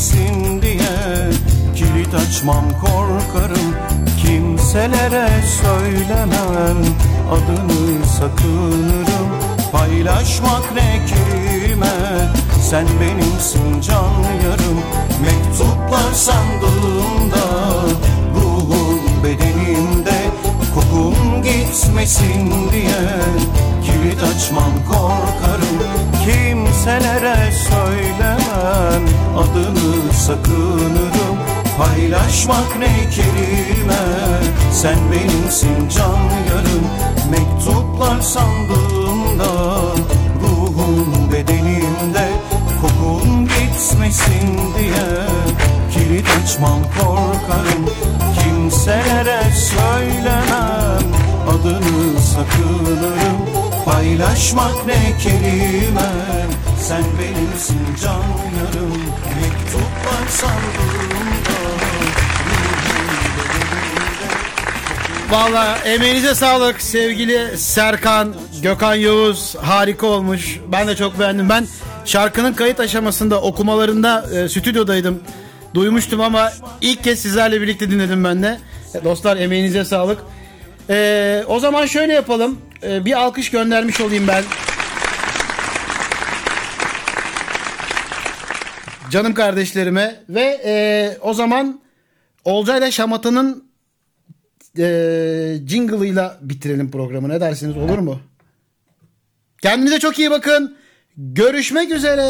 [0.00, 1.30] gitmesin diye
[1.76, 3.76] Kilit açmam korkarım.
[4.22, 5.28] Kimselere
[5.62, 6.76] söylemem
[7.30, 9.30] Adını sakınırım.
[9.72, 11.86] Paylaşmak ne kelime
[12.70, 14.80] Sen benimsin can yarım.
[15.22, 16.99] Mektuplar sandığında
[30.30, 31.38] sakınırım.
[31.78, 34.02] Paylaşmak ne kelime?
[34.72, 36.86] Sen benimsin can yarım.
[37.30, 39.52] Mektuplar sandığımda
[40.42, 42.28] Ruhun bedenimde
[42.80, 45.08] Kokun gitmesin diye
[45.92, 47.86] Kilit açmam korkarım.
[48.40, 51.12] Kimselere söylemem
[51.48, 53.40] Adını sakınırım.
[53.84, 56.10] Paylaşmak ne kelime
[56.80, 58.22] Sen benimsin can
[58.58, 58.90] yarım
[59.40, 61.60] Mektuplar sandığımda
[65.30, 70.60] Valla emeğinize sağlık sevgili Serkan, Gökhan Yavuz harika olmuş.
[70.72, 71.48] Ben de çok beğendim.
[71.48, 71.66] Ben
[72.04, 75.22] şarkının kayıt aşamasında okumalarında e, stüdyodaydım.
[75.74, 78.58] Duymuştum ama ilk kez sizlerle birlikte dinledim ben de.
[78.94, 80.18] E, dostlar emeğinize sağlık.
[80.90, 82.58] E, o zaman şöyle yapalım.
[82.82, 84.44] E, bir alkış göndermiş olayım ben.
[89.10, 91.80] Canım kardeşlerime ve e, o zaman
[92.44, 93.64] Olcay'la Şamata'nın
[94.78, 94.84] e,
[95.66, 97.28] jingle'ıyla bitirelim programı.
[97.28, 98.20] Ne dersiniz olur mu?
[99.62, 100.76] Kendinize çok iyi bakın.
[101.16, 102.22] Görüşmek üzere.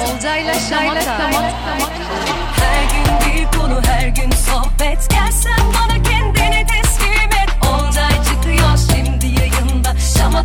[0.00, 1.30] Olcayla Şamata.
[2.56, 6.77] Her gün bir konu her gün sohbet Gelsen bana kendini teslim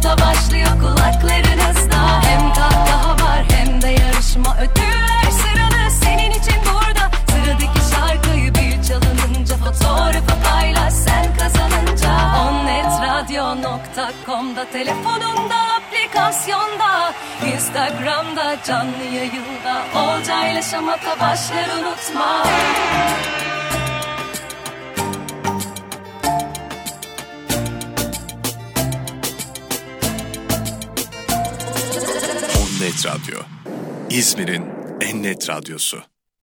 [0.03, 2.21] Şamata başlıyor kulaklarınızda.
[2.23, 7.11] Hem kahkaha var hem de yarışma Ödüller sıralı senin için burada.
[7.27, 12.11] Sıradaki şarkıyı bir çalınınca Fotoğrafı paylaş sen kazanınca.
[12.41, 17.13] Onnetradio.com'da Telefonunda aplikasyonda
[17.53, 19.83] Instagram'da canlı yayında.
[19.95, 22.43] Olcayla Şamata başlar unutma
[32.83, 33.39] Net Radyo.
[34.09, 34.65] İzmir'in
[35.01, 36.12] en net radyosu.